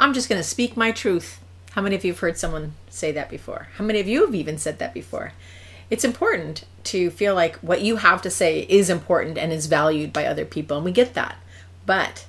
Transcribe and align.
I'm 0.00 0.14
just 0.14 0.28
going 0.28 0.40
to 0.40 0.46
speak 0.46 0.76
my 0.76 0.92
truth. 0.92 1.40
How 1.72 1.82
many 1.82 1.96
of 1.96 2.04
you 2.04 2.12
have 2.12 2.20
heard 2.20 2.38
someone 2.38 2.74
say 2.88 3.10
that 3.12 3.28
before? 3.28 3.68
How 3.78 3.84
many 3.84 3.98
of 3.98 4.06
you 4.06 4.24
have 4.24 4.34
even 4.34 4.56
said 4.56 4.78
that 4.78 4.94
before? 4.94 5.32
It's 5.90 6.04
important 6.04 6.64
to 6.84 7.10
feel 7.10 7.34
like 7.34 7.56
what 7.56 7.80
you 7.80 7.96
have 7.96 8.22
to 8.22 8.30
say 8.30 8.60
is 8.68 8.90
important 8.90 9.36
and 9.38 9.52
is 9.52 9.66
valued 9.66 10.12
by 10.12 10.24
other 10.24 10.44
people, 10.44 10.76
and 10.76 10.84
we 10.84 10.92
get 10.92 11.14
that. 11.14 11.38
But 11.84 12.26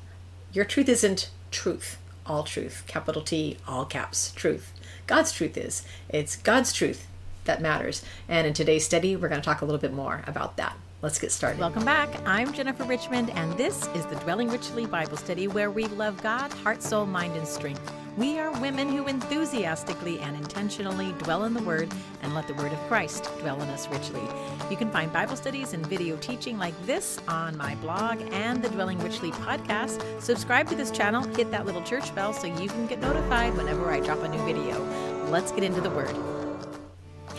your 0.52 0.66
truth 0.66 0.90
isn't 0.90 1.30
truth, 1.52 1.98
all 2.26 2.44
truth, 2.44 2.84
capital 2.88 3.22
T, 3.22 3.58
all 3.68 3.86
caps, 3.86 4.32
truth. 4.32 4.74
God's 5.06 5.32
truth 5.32 5.56
is. 5.56 5.86
It's 6.10 6.38
God's 6.38 6.74
truth 6.74 7.06
that 7.46 7.62
matters. 7.62 8.04
And 8.28 8.48
in 8.48 8.54
today's 8.54 8.86
study, 8.86 9.16
we're 9.16 9.30
going 9.30 9.42
to 9.42 9.46
talk 9.46 9.62
a 9.62 9.66
little 9.66 9.80
bit 9.80 9.94
more 9.94 10.24
about 10.26 10.58
that. 10.58 10.76
Let's 11.02 11.18
get 11.18 11.32
started. 11.32 11.62
Welcome 11.62 11.86
back. 11.86 12.10
I'm 12.26 12.52
Jennifer 12.52 12.84
Richmond, 12.84 13.30
and 13.30 13.54
this 13.54 13.88
is 13.96 14.06
the 14.08 14.18
Dwelling 14.18 14.50
Richly 14.50 14.86
Bible 14.86 15.16
Study 15.16 15.48
where 15.48 15.72
we 15.72 15.86
love 15.86 16.22
God, 16.22 16.52
heart, 16.52 16.84
soul, 16.84 17.06
mind, 17.06 17.38
and 17.38 17.48
strength. 17.48 17.90
We 18.18 18.38
are 18.38 18.52
women 18.60 18.90
who 18.90 19.08
enthusiastically 19.08 20.20
and 20.20 20.36
intentionally 20.36 21.14
dwell 21.20 21.46
in 21.46 21.54
the 21.54 21.64
Word 21.64 21.90
and 22.22 22.36
let 22.36 22.48
the 22.48 22.54
Word 22.56 22.74
of 22.74 22.80
Christ 22.90 23.30
dwell 23.40 23.62
in 23.62 23.70
us 23.70 23.88
richly. 23.88 24.22
You 24.70 24.76
can 24.76 24.92
find 24.92 25.14
Bible 25.14 25.38
studies 25.38 25.72
and 25.72 25.88
video 25.88 26.18
teaching 26.18 26.58
like 26.58 26.76
this 26.86 27.18
on 27.30 27.56
my 27.56 27.76
blog 27.76 28.20
and 28.34 28.62
the 28.62 28.68
Dwelling 28.68 29.00
Richly 29.00 29.32
podcast. 29.32 30.04
Subscribe 30.22 30.68
to 30.68 30.76
this 30.76 30.92
channel, 30.92 31.24
hit 31.24 31.50
that 31.52 31.66
little 31.66 31.84
church 31.84 32.14
bell 32.14 32.34
so 32.34 32.48
you 32.48 32.68
can 32.68 32.88
get 32.88 33.00
notified 33.00 33.56
whenever 33.56 33.90
I 33.90 34.02
drop 34.02 34.22
a 34.24 34.28
new 34.28 34.44
video. 34.44 34.84
Let's 35.30 35.54
get 35.54 35.64
into 35.64 35.80
the 35.80 35.92
Word. 35.92 36.39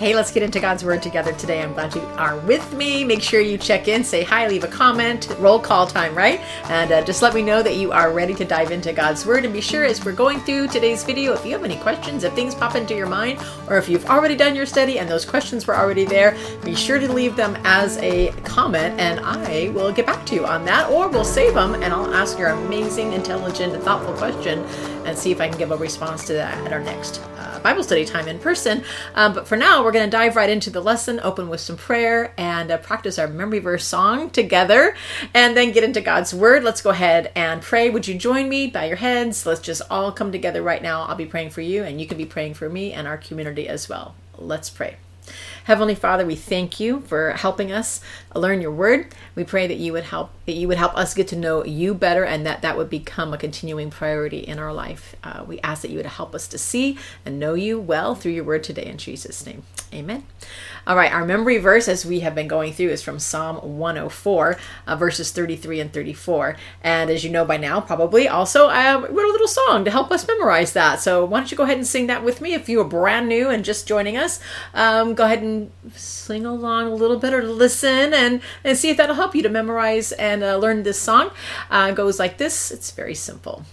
Hey, 0.00 0.14
let's 0.14 0.30
get 0.30 0.42
into 0.42 0.60
God's 0.60 0.82
Word 0.82 1.02
together 1.02 1.34
today. 1.34 1.62
I'm 1.62 1.74
glad 1.74 1.94
you 1.94 2.00
are 2.16 2.38
with 2.38 2.72
me. 2.72 3.04
Make 3.04 3.20
sure 3.20 3.42
you 3.42 3.58
check 3.58 3.86
in, 3.86 4.02
say 4.02 4.24
hi, 4.24 4.48
leave 4.48 4.64
a 4.64 4.66
comment, 4.66 5.28
roll 5.38 5.58
call 5.58 5.86
time, 5.86 6.14
right? 6.14 6.40
And 6.70 6.90
uh, 6.90 7.04
just 7.04 7.20
let 7.20 7.34
me 7.34 7.42
know 7.42 7.62
that 7.62 7.76
you 7.76 7.92
are 7.92 8.10
ready 8.10 8.32
to 8.36 8.46
dive 8.46 8.70
into 8.70 8.94
God's 8.94 9.26
Word. 9.26 9.44
And 9.44 9.52
be 9.52 9.60
sure 9.60 9.84
as 9.84 10.02
we're 10.02 10.12
going 10.12 10.40
through 10.40 10.68
today's 10.68 11.04
video, 11.04 11.34
if 11.34 11.44
you 11.44 11.52
have 11.52 11.64
any 11.64 11.76
questions, 11.76 12.24
if 12.24 12.32
things 12.32 12.54
pop 12.54 12.76
into 12.76 12.94
your 12.94 13.08
mind, 13.08 13.40
or 13.68 13.76
if 13.76 13.90
you've 13.90 14.06
already 14.06 14.36
done 14.36 14.56
your 14.56 14.64
study 14.64 14.98
and 14.98 15.06
those 15.06 15.26
questions 15.26 15.66
were 15.66 15.76
already 15.76 16.06
there, 16.06 16.34
be 16.64 16.74
sure 16.74 16.98
to 16.98 17.12
leave 17.12 17.36
them 17.36 17.54
as 17.64 17.98
a 17.98 18.28
comment 18.42 18.98
and 18.98 19.20
I 19.20 19.68
will 19.74 19.92
get 19.92 20.06
back 20.06 20.24
to 20.28 20.34
you 20.34 20.46
on 20.46 20.64
that, 20.64 20.88
or 20.88 21.10
we'll 21.10 21.26
save 21.26 21.52
them 21.52 21.74
and 21.74 21.92
I'll 21.92 22.14
ask 22.14 22.38
your 22.38 22.48
amazing, 22.48 23.12
intelligent, 23.12 23.82
thoughtful 23.82 24.14
question 24.14 24.66
and 25.10 25.18
see 25.18 25.30
if 25.32 25.40
I 25.40 25.48
can 25.48 25.58
give 25.58 25.72
a 25.72 25.76
response 25.76 26.24
to 26.26 26.32
that 26.34 26.56
at 26.64 26.72
our 26.72 26.80
next 26.80 27.20
uh, 27.36 27.58
Bible 27.60 27.82
study 27.82 28.04
time 28.04 28.28
in 28.28 28.38
person. 28.38 28.82
Um, 29.14 29.34
but 29.34 29.46
for 29.46 29.56
now, 29.56 29.84
we're 29.84 29.92
going 29.92 30.06
to 30.06 30.10
dive 30.10 30.36
right 30.36 30.48
into 30.48 30.70
the 30.70 30.80
lesson, 30.80 31.20
open 31.20 31.48
with 31.48 31.60
some 31.60 31.76
prayer, 31.76 32.32
and 32.38 32.70
uh, 32.70 32.78
practice 32.78 33.18
our 33.18 33.26
memory 33.26 33.58
verse 33.58 33.84
song 33.84 34.30
together, 34.30 34.96
and 35.34 35.56
then 35.56 35.72
get 35.72 35.84
into 35.84 36.00
God's 36.00 36.32
Word. 36.32 36.64
Let's 36.64 36.80
go 36.80 36.90
ahead 36.90 37.32
and 37.34 37.60
pray. 37.60 37.90
Would 37.90 38.08
you 38.08 38.14
join 38.14 38.48
me? 38.48 38.68
Bow 38.68 38.84
your 38.84 38.96
heads. 38.96 39.44
Let's 39.44 39.60
just 39.60 39.82
all 39.90 40.12
come 40.12 40.32
together 40.32 40.62
right 40.62 40.82
now. 40.82 41.02
I'll 41.02 41.16
be 41.16 41.26
praying 41.26 41.50
for 41.50 41.60
you, 41.60 41.82
and 41.82 42.00
you 42.00 42.06
can 42.06 42.16
be 42.16 42.26
praying 42.26 42.54
for 42.54 42.70
me 42.70 42.92
and 42.92 43.06
our 43.06 43.18
community 43.18 43.68
as 43.68 43.88
well. 43.88 44.14
Let's 44.38 44.70
pray. 44.70 44.96
Heavenly 45.70 45.94
Father, 45.94 46.26
we 46.26 46.34
thank 46.34 46.80
you 46.80 47.00
for 47.02 47.30
helping 47.30 47.70
us 47.70 48.00
learn 48.34 48.60
your 48.60 48.72
word. 48.72 49.14
We 49.36 49.44
pray 49.44 49.68
that 49.68 49.76
you 49.76 49.92
would 49.92 50.02
help 50.02 50.32
that 50.46 50.54
you 50.54 50.66
would 50.66 50.78
help 50.78 50.96
us 50.96 51.14
get 51.14 51.28
to 51.28 51.36
know 51.36 51.64
you 51.64 51.94
better 51.94 52.24
and 52.24 52.44
that 52.44 52.62
that 52.62 52.76
would 52.76 52.90
become 52.90 53.32
a 53.32 53.38
continuing 53.38 53.88
priority 53.88 54.38
in 54.40 54.58
our 54.58 54.72
life. 54.72 55.14
Uh, 55.22 55.44
we 55.46 55.60
ask 55.60 55.82
that 55.82 55.92
you 55.92 55.98
would 55.98 56.06
help 56.06 56.34
us 56.34 56.48
to 56.48 56.58
see 56.58 56.98
and 57.24 57.38
know 57.38 57.54
you 57.54 57.78
well 57.78 58.16
through 58.16 58.32
your 58.32 58.42
word 58.42 58.64
today 58.64 58.84
in 58.84 58.98
Jesus' 58.98 59.46
name. 59.46 59.62
Amen. 59.94 60.24
All 60.90 60.96
right, 60.96 61.12
our 61.12 61.24
memory 61.24 61.58
verse 61.58 61.86
as 61.86 62.04
we 62.04 62.18
have 62.18 62.34
been 62.34 62.48
going 62.48 62.72
through 62.72 62.88
is 62.88 63.00
from 63.00 63.20
Psalm 63.20 63.78
104, 63.78 64.58
uh, 64.88 64.96
verses 64.96 65.30
33 65.30 65.78
and 65.78 65.92
34. 65.92 66.56
And 66.82 67.10
as 67.10 67.22
you 67.22 67.30
know 67.30 67.44
by 67.44 67.58
now, 67.58 67.80
probably 67.80 68.26
also 68.26 68.66
I 68.66 68.96
wrote 68.96 69.08
a 69.08 69.30
little 69.30 69.46
song 69.46 69.84
to 69.84 69.90
help 69.92 70.10
us 70.10 70.26
memorize 70.26 70.72
that. 70.72 70.98
So 70.98 71.24
why 71.24 71.38
don't 71.38 71.52
you 71.52 71.56
go 71.56 71.62
ahead 71.62 71.76
and 71.76 71.86
sing 71.86 72.08
that 72.08 72.24
with 72.24 72.40
me 72.40 72.54
if 72.54 72.68
you 72.68 72.80
are 72.80 72.84
brand 72.84 73.28
new 73.28 73.48
and 73.50 73.64
just 73.64 73.86
joining 73.86 74.16
us. 74.16 74.40
Um, 74.74 75.14
go 75.14 75.26
ahead 75.26 75.44
and 75.44 75.70
sing 75.94 76.44
along 76.44 76.88
a 76.88 76.94
little 76.96 77.20
bit 77.20 77.34
or 77.34 77.44
listen 77.44 78.12
and, 78.12 78.40
and 78.64 78.76
see 78.76 78.90
if 78.90 78.96
that'll 78.96 79.14
help 79.14 79.36
you 79.36 79.44
to 79.44 79.48
memorize 79.48 80.10
and 80.10 80.42
uh, 80.42 80.56
learn 80.56 80.82
this 80.82 81.00
song. 81.00 81.30
Uh, 81.70 81.92
goes 81.92 82.18
like 82.18 82.38
this 82.38 82.72
it's 82.72 82.90
very 82.90 83.14
simple. 83.14 83.64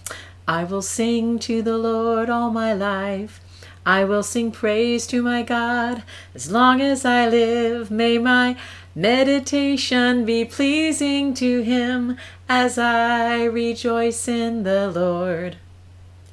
I 0.46 0.62
will 0.62 0.82
sing 0.82 1.40
to 1.40 1.62
the 1.62 1.78
Lord 1.78 2.30
all 2.30 2.52
my 2.52 2.74
life. 2.74 3.40
I 3.84 4.04
will 4.04 4.22
sing 4.22 4.50
praise 4.50 5.06
to 5.08 5.22
my 5.22 5.42
God 5.42 6.02
as 6.34 6.50
long 6.50 6.80
as 6.80 7.04
I 7.04 7.28
live. 7.28 7.90
May 7.90 8.18
my 8.18 8.56
meditation 8.94 10.24
be 10.24 10.44
pleasing 10.44 11.34
to 11.34 11.62
Him 11.62 12.16
as 12.48 12.78
I 12.78 13.44
rejoice 13.44 14.28
in 14.28 14.62
the 14.64 14.90
Lord. 14.90 15.56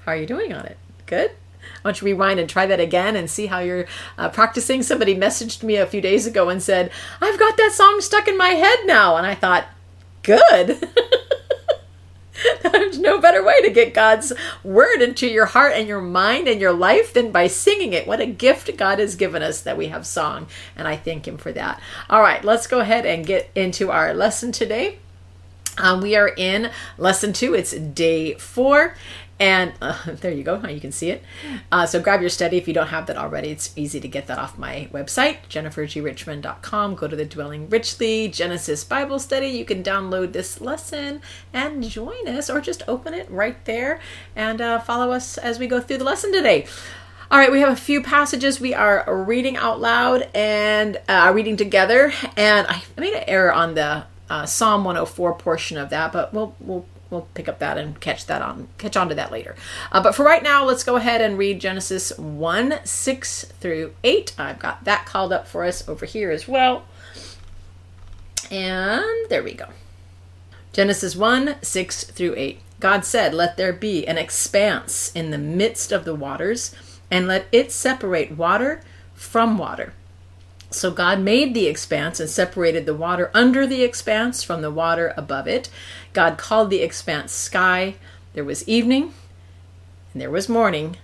How 0.06 0.14
are 0.14 0.18
you 0.18 0.26
doing 0.26 0.54
on 0.54 0.66
it? 0.66 0.78
Good? 1.06 1.32
Why 1.82 1.92
don't 1.92 2.02
you 2.02 2.06
rewind 2.06 2.40
and 2.40 2.50
try 2.50 2.66
that 2.66 2.80
again 2.80 3.16
and 3.16 3.30
see 3.30 3.46
how 3.46 3.60
you're 3.60 3.86
uh, 4.18 4.30
practicing? 4.30 4.82
Somebody 4.82 5.16
messaged 5.16 5.62
me 5.62 5.76
a 5.76 5.86
few 5.86 6.02
days 6.02 6.26
ago 6.26 6.50
and 6.50 6.62
said, 6.62 6.92
I've 7.22 7.40
got 7.40 7.58
that 7.58 7.74
song 7.74 8.02
stuck 8.02 8.28
in 8.28 8.38
my 8.38 8.50
head 8.50 8.80
now. 8.86 9.18
And 9.18 9.28
I 9.28 9.36
thought, 9.36 9.68
good. 10.24 10.88
There's 12.64 13.00
no 13.00 13.20
better 13.20 13.44
way 13.44 13.62
to 13.62 13.70
get 13.70 13.94
God's 13.94 14.34
word 14.64 15.02
into 15.02 15.28
your 15.28 15.46
heart 15.46 15.74
and 15.76 15.88
your 15.88 16.02
mind 16.02 16.48
and 16.48 16.62
your 16.62 16.74
life 16.74 17.14
than 17.14 17.32
by 17.32 17.48
singing 17.48 17.94
it. 17.94 18.08
What 18.08 18.22
a 18.22 18.26
gift 18.26 18.76
God 18.78 19.00
has 19.00 19.16
given 19.16 19.42
us 19.42 19.62
that 19.62 19.78
we 19.78 19.88
have 19.88 20.06
song, 20.06 20.48
and 20.76 20.88
I 20.88 20.96
thank 20.96 21.28
Him 21.28 21.38
for 21.38 21.52
that. 21.52 21.82
All 22.10 22.22
right, 22.22 22.44
let's 22.44 22.68
go 22.68 22.80
ahead 22.80 23.06
and 23.06 23.26
get 23.26 23.50
into 23.56 23.92
our 23.92 24.14
lesson 24.14 24.52
today. 24.52 25.00
Um, 25.78 26.02
we 26.02 26.16
are 26.16 26.30
in 26.30 26.72
lesson 26.98 27.34
two, 27.34 27.54
it's 27.54 27.72
day 27.72 28.36
four, 28.36 28.96
and 29.40 29.74
uh, 29.82 29.98
there 30.08 30.32
you 30.32 30.44
go. 30.44 30.60
Now 30.60 30.70
you 30.70 30.80
can 30.80 30.92
see 30.92 31.10
it. 31.12 31.24
Uh, 31.72 31.86
so 31.86 32.02
grab 32.02 32.22
your 32.22 32.30
study 32.30 32.58
if 32.58 32.68
you 32.68 32.74
don't 32.74 32.88
have 32.88 33.08
that 33.08 33.18
already. 33.18 33.50
It's 33.50 33.74
easy 33.76 34.00
to 34.00 34.08
get 34.08 34.28
that 34.28 34.38
off 34.38 34.58
my 34.58 34.90
website, 34.94 35.48
jennifergrichmond.com. 35.50 36.96
Go 36.96 37.08
to 37.08 37.16
the 37.16 37.26
Dwelling 37.26 37.70
Richly 37.70 38.28
Genesis 38.28 38.84
Bible 38.84 39.20
Study. 39.20 39.48
You 39.48 39.66
can 39.66 39.84
download 39.84 40.34
this 40.34 40.62
lesson 40.62 41.22
and 41.54 41.84
join 41.84 42.28
us, 42.28 42.50
or 42.50 42.62
just 42.62 42.84
open 42.88 43.14
it 43.14 43.30
right 43.30 43.64
there 43.66 44.00
and 44.36 44.62
uh, 44.62 44.80
follow 44.80 45.12
us 45.12 45.38
as 45.38 45.60
we 45.60 45.68
go 45.68 45.82
through 45.82 45.98
the 45.98 46.04
lesson 46.04 46.32
today. 46.32 46.66
All 47.32 47.40
right, 47.40 47.52
we 47.52 47.60
have 47.60 47.74
a 47.74 47.76
few 47.76 48.04
passages 48.04 48.60
we 48.60 48.76
are 48.76 49.04
reading 49.26 49.58
out 49.58 49.82
loud 49.82 50.30
and 50.36 51.02
uh, 51.10 51.32
reading 51.34 51.58
together. 51.58 52.14
And 52.38 52.68
I 52.68 52.84
made 52.98 53.14
an 53.14 53.24
error 53.28 53.52
on 53.52 53.74
the 53.74 54.06
uh, 54.30 54.46
Psalm 54.46 54.84
104 54.84 55.34
portion 55.34 55.78
of 55.78 55.90
that, 55.90 56.12
but 56.12 56.34
we'll 56.34 56.56
we'll 56.60 56.86
we'll 57.10 57.28
pick 57.34 57.48
up 57.48 57.60
that 57.60 57.78
and 57.78 58.00
catch 58.00 58.26
that 58.26 58.42
on 58.42 58.68
catch 58.78 58.98
on 58.98 59.10
to 59.10 59.16
that 59.16 59.32
later. 59.32 59.56
Uh, 59.92 60.02
but 60.02 60.16
for 60.16 60.24
right 60.24 60.44
now, 60.44 60.64
let's 60.64 60.84
go 60.84 60.96
ahead 60.96 61.22
and 61.22 61.38
read 61.38 61.60
Genesis 61.60 62.18
one 62.18 62.80
six 62.84 63.46
through 63.60 63.94
eight. 64.04 64.34
I've 64.38 64.60
got 64.60 64.84
that 64.84 65.06
called 65.06 65.34
up 65.34 65.48
for 65.48 65.64
us 65.64 65.88
over 65.88 66.06
here 66.06 66.32
as 66.32 66.48
well. 66.48 66.86
And 68.52 69.04
there 69.30 69.44
we 69.44 69.54
go. 69.54 69.68
Genesis 70.74 71.16
1 71.16 71.56
6 71.62 72.04
through 72.04 72.34
8. 72.36 72.60
God 72.80 73.06
said, 73.06 73.34
Let 73.34 73.58
there 73.58 73.74
be 73.74 74.06
an 74.06 74.18
expanse 74.18 75.12
in 75.16 75.32
the 75.32 75.38
midst 75.38 75.92
of 75.92 76.06
the 76.06 76.14
waters, 76.14 76.76
and 77.10 77.28
let 77.28 77.48
it 77.52 77.72
separate 77.72 78.38
water 78.38 78.82
from 79.14 79.58
water. 79.58 79.94
So 80.70 80.92
God 80.92 81.22
made 81.22 81.54
the 81.54 81.68
expanse 81.68 82.20
and 82.20 82.30
separated 82.30 82.86
the 82.86 82.94
water 82.94 83.32
under 83.34 83.66
the 83.66 83.84
expanse 83.84 84.44
from 84.44 84.62
the 84.62 84.70
water 84.70 85.14
above 85.16 85.48
it. 85.48 85.70
God 86.16 86.38
called 86.38 86.70
the 86.70 86.82
expanse 86.82 87.34
sky. 87.34 87.96
There 88.34 88.46
was 88.46 88.68
evening 88.68 89.14
and 90.14 90.22
there 90.22 90.32
was 90.32 90.48
morning, 90.48 90.96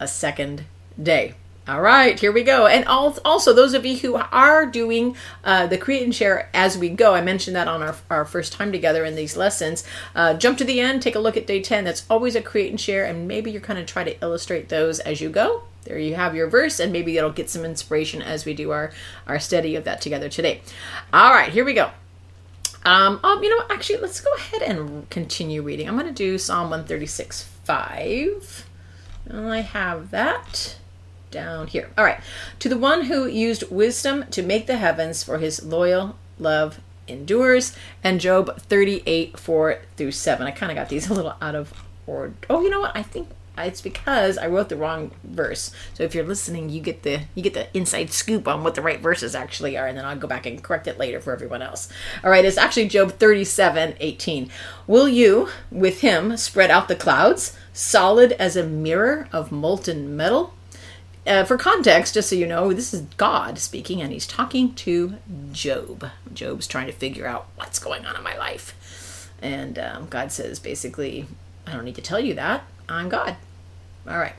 a 0.00 0.08
second 0.08 0.64
day. 1.00 1.34
All 1.68 1.82
right, 1.82 2.18
here 2.18 2.32
we 2.32 2.42
go. 2.42 2.66
And 2.66 2.86
also, 2.86 3.52
those 3.52 3.74
of 3.74 3.84
you 3.84 3.98
who 3.98 4.14
are 4.14 4.64
doing 4.64 5.14
uh, 5.44 5.66
the 5.66 5.76
create 5.76 6.04
and 6.04 6.14
share 6.14 6.48
as 6.54 6.78
we 6.78 6.88
go, 6.88 7.12
I 7.12 7.20
mentioned 7.20 7.54
that 7.54 7.68
on 7.68 7.82
our, 7.82 7.96
our 8.08 8.24
first 8.24 8.54
time 8.54 8.72
together 8.72 9.04
in 9.04 9.14
these 9.14 9.36
lessons. 9.36 9.84
Uh, 10.14 10.34
jump 10.34 10.56
to 10.58 10.64
the 10.64 10.80
end, 10.80 11.02
take 11.02 11.16
a 11.16 11.18
look 11.18 11.36
at 11.36 11.46
day 11.46 11.60
10. 11.60 11.84
That's 11.84 12.06
always 12.08 12.34
a 12.34 12.40
create 12.40 12.70
and 12.70 12.80
share, 12.80 13.04
and 13.04 13.28
maybe 13.28 13.50
you're 13.50 13.60
kind 13.60 13.78
of 13.78 13.84
try 13.84 14.04
to 14.04 14.18
illustrate 14.22 14.70
those 14.70 15.00
as 15.00 15.20
you 15.20 15.28
go. 15.28 15.64
There 15.82 15.98
you 15.98 16.14
have 16.14 16.34
your 16.34 16.48
verse, 16.48 16.80
and 16.80 16.92
maybe 16.92 17.18
it'll 17.18 17.30
get 17.30 17.50
some 17.50 17.64
inspiration 17.64 18.22
as 18.22 18.46
we 18.46 18.54
do 18.54 18.70
our, 18.70 18.92
our 19.26 19.38
study 19.38 19.76
of 19.76 19.84
that 19.84 20.00
together 20.00 20.28
today. 20.30 20.62
All 21.12 21.32
right, 21.32 21.52
here 21.52 21.64
we 21.64 21.74
go. 21.74 21.90
Um, 22.86 23.18
um, 23.24 23.42
you 23.42 23.50
know, 23.50 23.64
actually, 23.68 23.98
let's 23.98 24.20
go 24.20 24.32
ahead 24.34 24.62
and 24.62 25.10
continue 25.10 25.60
reading. 25.60 25.88
I'm 25.88 25.98
going 25.98 26.06
to 26.06 26.12
do 26.12 26.38
Psalm 26.38 26.70
136 26.70 27.42
5. 27.42 28.66
I 29.28 29.60
have 29.60 30.12
that 30.12 30.76
down 31.32 31.66
here. 31.66 31.90
All 31.98 32.04
right. 32.04 32.20
To 32.60 32.68
the 32.68 32.78
one 32.78 33.06
who 33.06 33.26
used 33.26 33.68
wisdom 33.72 34.24
to 34.30 34.40
make 34.40 34.68
the 34.68 34.76
heavens, 34.76 35.24
for 35.24 35.38
his 35.38 35.64
loyal 35.64 36.16
love 36.38 36.78
endures. 37.08 37.76
And 38.04 38.20
Job 38.20 38.56
38 38.56 39.36
4 39.36 39.78
through 39.96 40.12
7. 40.12 40.46
I 40.46 40.52
kind 40.52 40.70
of 40.70 40.76
got 40.76 40.88
these 40.88 41.10
a 41.10 41.14
little 41.14 41.34
out 41.42 41.56
of 41.56 41.74
order. 42.06 42.34
Oh, 42.48 42.62
you 42.62 42.70
know 42.70 42.80
what? 42.80 42.96
I 42.96 43.02
think 43.02 43.28
it's 43.64 43.80
because 43.80 44.38
I 44.38 44.46
wrote 44.46 44.68
the 44.68 44.76
wrong 44.76 45.12
verse. 45.24 45.70
So 45.94 46.02
if 46.02 46.14
you're 46.14 46.26
listening, 46.26 46.68
you 46.68 46.80
get 46.80 47.02
the 47.02 47.22
you 47.34 47.42
get 47.42 47.54
the 47.54 47.74
inside 47.76 48.12
scoop 48.12 48.46
on 48.46 48.62
what 48.62 48.74
the 48.74 48.82
right 48.82 49.00
verses 49.00 49.34
actually 49.34 49.76
are, 49.76 49.86
and 49.86 49.96
then 49.96 50.04
I'll 50.04 50.16
go 50.16 50.28
back 50.28 50.46
and 50.46 50.62
correct 50.62 50.86
it 50.86 50.98
later 50.98 51.20
for 51.20 51.32
everyone 51.32 51.62
else. 51.62 51.88
All 52.22 52.30
right, 52.30 52.44
it's 52.44 52.58
actually 52.58 52.88
Job 52.88 53.12
37, 53.12 53.94
18. 53.98 54.50
Will 54.86 55.08
you, 55.08 55.48
with 55.70 56.00
him, 56.00 56.36
spread 56.36 56.70
out 56.70 56.88
the 56.88 56.96
clouds? 56.96 57.56
solid 57.76 58.32
as 58.32 58.56
a 58.56 58.66
mirror 58.66 59.28
of 59.32 59.52
molten 59.52 60.16
metal. 60.16 60.54
Uh, 61.26 61.44
for 61.44 61.58
context, 61.58 62.14
just 62.14 62.30
so 62.30 62.36
you 62.36 62.46
know, 62.46 62.72
this 62.72 62.94
is 62.94 63.02
God 63.16 63.58
speaking, 63.58 64.00
and 64.00 64.12
he's 64.12 64.26
talking 64.26 64.74
to 64.74 65.16
Job. 65.52 66.08
Job's 66.32 66.66
trying 66.66 66.86
to 66.86 66.92
figure 66.92 67.26
out 67.26 67.48
what's 67.56 67.80
going 67.80 68.06
on 68.06 68.16
in 68.16 68.22
my 68.22 68.36
life. 68.38 69.30
And 69.42 69.78
um, 69.78 70.06
God 70.06 70.30
says, 70.32 70.58
basically, 70.58 71.26
I 71.66 71.72
don't 71.72 71.84
need 71.84 71.96
to 71.96 72.02
tell 72.02 72.20
you 72.20 72.34
that. 72.34 72.64
I'm 72.88 73.08
God. 73.08 73.36
All 74.08 74.18
right. 74.18 74.34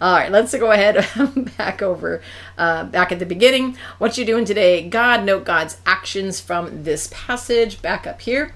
All 0.00 0.12
right, 0.12 0.30
let's 0.30 0.54
go 0.54 0.70
ahead 0.70 1.04
back 1.58 1.82
over, 1.82 2.22
uh, 2.56 2.84
back 2.84 3.10
at 3.10 3.18
the 3.18 3.26
beginning. 3.26 3.76
What 3.98 4.16
you 4.16 4.24
doing 4.24 4.44
today? 4.44 4.88
God, 4.88 5.24
note 5.24 5.44
God's 5.44 5.78
actions 5.84 6.40
from 6.40 6.84
this 6.84 7.10
passage. 7.12 7.82
Back 7.82 8.06
up 8.06 8.20
here 8.20 8.54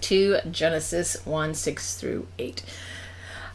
to 0.00 0.38
Genesis 0.50 1.24
1 1.24 1.54
6 1.54 1.94
through 1.94 2.26
8. 2.40 2.64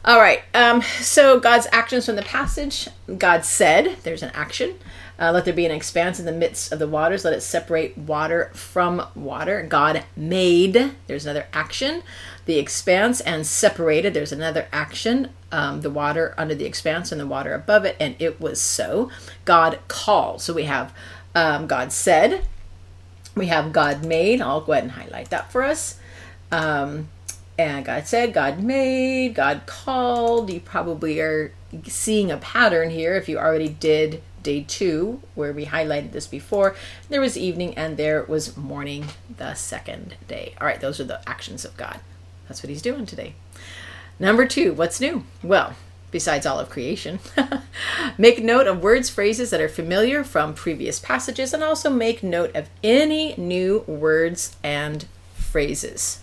All 0.06 0.20
right. 0.20 0.44
Um, 0.54 0.82
so 0.82 1.42
God's 1.42 1.68
actions 1.74 2.06
from 2.06 2.16
the 2.16 2.22
passage. 2.22 2.88
God 3.18 3.44
said, 3.44 3.98
there's 4.04 4.24
an 4.24 4.32
action. 4.34 4.76
Uh, 5.20 5.32
let 5.32 5.46
there 5.46 5.54
be 5.54 5.66
an 5.66 5.72
expanse 5.72 6.20
in 6.20 6.26
the 6.26 6.32
midst 6.32 6.72
of 6.72 6.80
the 6.80 6.88
waters. 6.88 7.24
Let 7.24 7.34
it 7.34 7.42
separate 7.42 7.98
water 7.98 8.52
from 8.54 9.06
water. 9.16 9.62
God 9.62 10.04
made. 10.16 10.94
There's 11.08 11.26
another 11.26 11.48
action. 11.54 12.04
The 12.46 12.58
expanse 12.58 13.22
and 13.22 13.46
separated. 13.46 14.14
There's 14.14 14.32
another 14.32 14.68
action. 14.72 15.30
Um, 15.52 15.82
the 15.82 15.90
water 15.90 16.34
under 16.38 16.56
the 16.56 16.66
expanse 16.66 17.12
and 17.12 17.22
the 17.22 17.28
water 17.28 17.54
above 17.54 17.86
it. 17.86 17.96
And 18.00 18.16
it 18.20 18.42
was 18.42 18.60
so. 18.60 19.12
God 19.46 19.80
called. 19.88 20.42
So 20.42 20.54
we 20.54 20.64
have 20.64 20.94
um, 21.36 21.68
God 21.68 21.92
said. 21.92 22.46
We 23.36 23.48
have 23.48 23.74
God 23.74 24.06
made. 24.06 24.42
I'll 24.42 24.62
go 24.62 24.74
ahead 24.74 24.84
and 24.84 24.94
highlight 24.94 25.30
that 25.30 25.52
for 25.52 25.64
us. 25.64 26.00
Um, 26.52 27.10
and 27.58 27.86
God 27.86 28.08
said, 28.08 28.34
God 28.34 28.62
made, 28.64 29.36
God 29.36 29.64
called. 29.66 30.52
You 30.52 30.60
probably 30.60 31.20
are 31.20 31.52
seeing 31.88 32.32
a 32.32 32.38
pattern 32.38 32.90
here 32.90 33.16
if 33.16 33.30
you 33.30 33.38
already 33.38 33.70
did 33.70 34.22
day 34.44 34.64
two, 34.68 35.22
where 35.36 35.54
we 35.54 35.66
highlighted 35.66 36.12
this 36.12 36.28
before. 36.28 36.76
There 37.10 37.22
was 37.22 37.38
evening 37.38 37.76
and 37.76 37.98
there 37.98 38.24
was 38.24 38.56
morning 38.58 39.06
the 39.38 39.54
second 39.54 40.16
day. 40.28 40.54
All 40.60 40.68
right, 40.68 40.80
those 40.80 41.00
are 41.00 41.06
the 41.06 41.28
actions 41.28 41.66
of 41.66 41.76
God. 41.78 42.00
That's 42.48 42.62
what 42.62 42.70
He's 42.70 42.82
doing 42.82 43.06
today. 43.06 43.34
Number 44.20 44.46
two, 44.46 44.74
what's 44.74 45.02
new? 45.02 45.24
Well, 45.42 45.76
besides 46.12 46.46
all 46.46 46.60
of 46.60 46.70
creation, 46.70 47.20
make 48.18 48.44
note 48.44 48.68
of 48.68 48.84
words, 48.84 49.10
phrases 49.10 49.50
that 49.50 49.62
are 49.62 49.70
familiar 49.70 50.24
from 50.24 50.54
previous 50.54 51.00
passages, 51.00 51.54
and 51.54 51.64
also 51.64 51.90
make 51.90 52.22
note 52.22 52.56
of 52.56 52.70
any 52.84 53.36
new 53.36 53.80
words 53.88 54.56
and 54.64 55.08
phrases. 55.34 56.23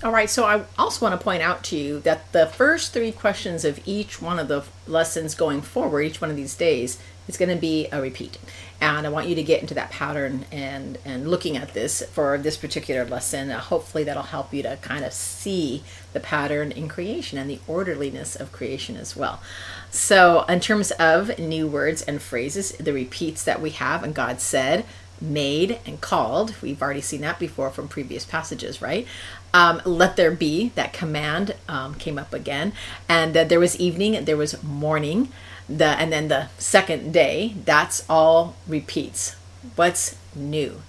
All 0.00 0.12
right, 0.12 0.30
so 0.30 0.44
I 0.44 0.62
also 0.78 1.04
want 1.04 1.18
to 1.18 1.24
point 1.24 1.42
out 1.42 1.64
to 1.64 1.76
you 1.76 1.98
that 2.00 2.30
the 2.30 2.46
first 2.46 2.92
three 2.92 3.10
questions 3.10 3.64
of 3.64 3.80
each 3.84 4.22
one 4.22 4.38
of 4.38 4.46
the 4.46 4.62
lessons 4.86 5.34
going 5.34 5.60
forward, 5.60 6.02
each 6.02 6.20
one 6.20 6.30
of 6.30 6.36
these 6.36 6.54
days, 6.54 7.00
is 7.26 7.36
going 7.36 7.48
to 7.48 7.60
be 7.60 7.88
a 7.90 8.00
repeat. 8.00 8.38
And 8.80 9.08
I 9.08 9.10
want 9.10 9.26
you 9.26 9.34
to 9.34 9.42
get 9.42 9.60
into 9.60 9.74
that 9.74 9.90
pattern 9.90 10.46
and, 10.52 10.98
and 11.04 11.28
looking 11.28 11.56
at 11.56 11.74
this 11.74 12.00
for 12.12 12.38
this 12.38 12.56
particular 12.56 13.04
lesson. 13.04 13.50
Uh, 13.50 13.58
hopefully, 13.58 14.04
that'll 14.04 14.22
help 14.22 14.54
you 14.54 14.62
to 14.62 14.78
kind 14.82 15.04
of 15.04 15.12
see 15.12 15.82
the 16.12 16.20
pattern 16.20 16.70
in 16.70 16.86
creation 16.86 17.36
and 17.36 17.50
the 17.50 17.58
orderliness 17.66 18.36
of 18.36 18.52
creation 18.52 18.96
as 18.96 19.16
well. 19.16 19.42
So, 19.90 20.44
in 20.44 20.60
terms 20.60 20.92
of 20.92 21.36
new 21.40 21.66
words 21.66 22.02
and 22.02 22.22
phrases, 22.22 22.70
the 22.74 22.92
repeats 22.92 23.42
that 23.42 23.60
we 23.60 23.70
have, 23.70 24.04
and 24.04 24.14
God 24.14 24.40
said, 24.40 24.84
made 25.20 25.78
and 25.86 26.00
called. 26.00 26.54
We've 26.62 26.80
already 26.80 27.00
seen 27.00 27.20
that 27.22 27.38
before 27.38 27.70
from 27.70 27.88
previous 27.88 28.24
passages, 28.24 28.80
right? 28.80 29.06
Um, 29.54 29.80
let 29.84 30.16
there 30.16 30.30
be, 30.30 30.70
that 30.74 30.92
command 30.92 31.54
um, 31.68 31.94
came 31.94 32.18
up 32.18 32.34
again. 32.34 32.72
And 33.08 33.36
uh, 33.36 33.44
there 33.44 33.60
was 33.60 33.78
evening, 33.78 34.24
there 34.24 34.36
was 34.36 34.62
morning, 34.62 35.32
the, 35.68 35.86
and 35.86 36.12
then 36.12 36.28
the 36.28 36.48
second 36.58 37.12
day, 37.12 37.54
that's 37.64 38.04
all 38.08 38.56
repeats. 38.66 39.36
What's 39.76 40.16
new? 40.34 40.82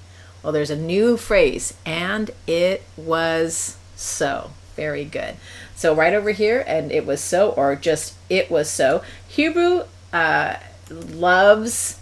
Well, 0.43 0.53
there's 0.53 0.69
a 0.69 0.75
new 0.75 1.17
phrase, 1.17 1.73
and 1.85 2.31
it 2.47 2.83
was 2.95 3.77
so. 3.95 4.51
Very 4.75 5.03
good. 5.03 5.35
So, 5.75 5.93
right 5.93 6.13
over 6.13 6.31
here, 6.31 6.63
and 6.65 6.91
it 6.91 7.05
was 7.05 7.19
so, 7.19 7.51
or 7.51 7.75
just 7.75 8.15
it 8.29 8.49
was 8.49 8.69
so. 8.69 9.03
Hebrew 9.27 9.83
uh, 10.13 10.55
loves 10.89 11.99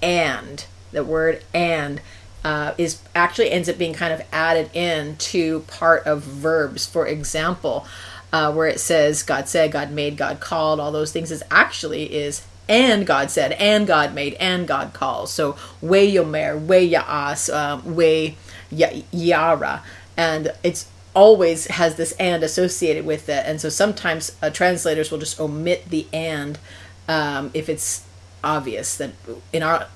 and 0.00 0.64
the 0.92 1.04
word 1.04 1.42
and 1.52 2.00
uh, 2.48 2.72
is 2.78 3.02
actually 3.14 3.50
ends 3.50 3.68
up 3.68 3.76
being 3.76 3.92
kind 3.92 4.10
of 4.10 4.22
added 4.32 4.70
in 4.72 5.14
to 5.16 5.60
part 5.60 6.06
of 6.06 6.22
verbs. 6.22 6.86
For 6.86 7.06
example, 7.06 7.86
uh, 8.32 8.50
where 8.54 8.66
it 8.66 8.80
says 8.80 9.22
God 9.22 9.48
said, 9.50 9.70
God 9.70 9.90
made, 9.90 10.16
God 10.16 10.40
called, 10.40 10.80
all 10.80 10.90
those 10.90 11.12
things 11.12 11.30
is 11.30 11.44
actually 11.50 12.04
is 12.04 12.46
and 12.66 13.06
God 13.06 13.30
said, 13.30 13.52
and 13.52 13.86
God 13.86 14.14
made, 14.14 14.32
and 14.34 14.66
God 14.66 14.94
calls. 14.94 15.30
So 15.30 15.56
we 15.82 16.14
yomer, 16.14 16.58
we 16.58 16.90
yaas, 16.90 17.52
um, 17.54 17.94
we 17.94 18.38
yara, 18.70 19.82
and 20.16 20.52
it's 20.62 20.88
always 21.12 21.66
has 21.66 21.96
this 21.96 22.12
and 22.12 22.42
associated 22.42 23.04
with 23.04 23.28
it. 23.28 23.44
And 23.44 23.60
so 23.60 23.68
sometimes 23.68 24.34
uh, 24.42 24.48
translators 24.48 25.10
will 25.10 25.18
just 25.18 25.38
omit 25.38 25.90
the 25.90 26.06
and 26.14 26.58
um, 27.08 27.50
if 27.52 27.68
it's 27.68 28.06
obvious 28.42 28.96
that 28.96 29.12
in 29.52 29.62
our 29.62 29.86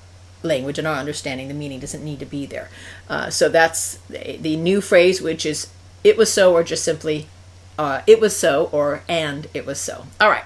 language 0.43 0.77
and 0.77 0.87
our 0.87 0.95
understanding, 0.95 1.47
the 1.47 1.53
meaning 1.53 1.79
doesn't 1.79 2.03
need 2.03 2.19
to 2.19 2.25
be 2.25 2.45
there. 2.45 2.69
Uh, 3.09 3.29
so 3.29 3.49
that's 3.49 3.95
the, 4.09 4.37
the, 4.37 4.55
new 4.55 4.81
phrase, 4.81 5.21
which 5.21 5.45
is 5.45 5.69
it 6.03 6.17
was 6.17 6.31
so, 6.31 6.53
or 6.53 6.63
just 6.63 6.83
simply 6.83 7.27
uh, 7.77 8.01
it 8.05 8.19
was 8.19 8.35
so, 8.35 8.69
or 8.71 9.03
and 9.07 9.47
it 9.53 9.65
was 9.65 9.79
so. 9.79 10.05
All 10.19 10.29
right. 10.29 10.45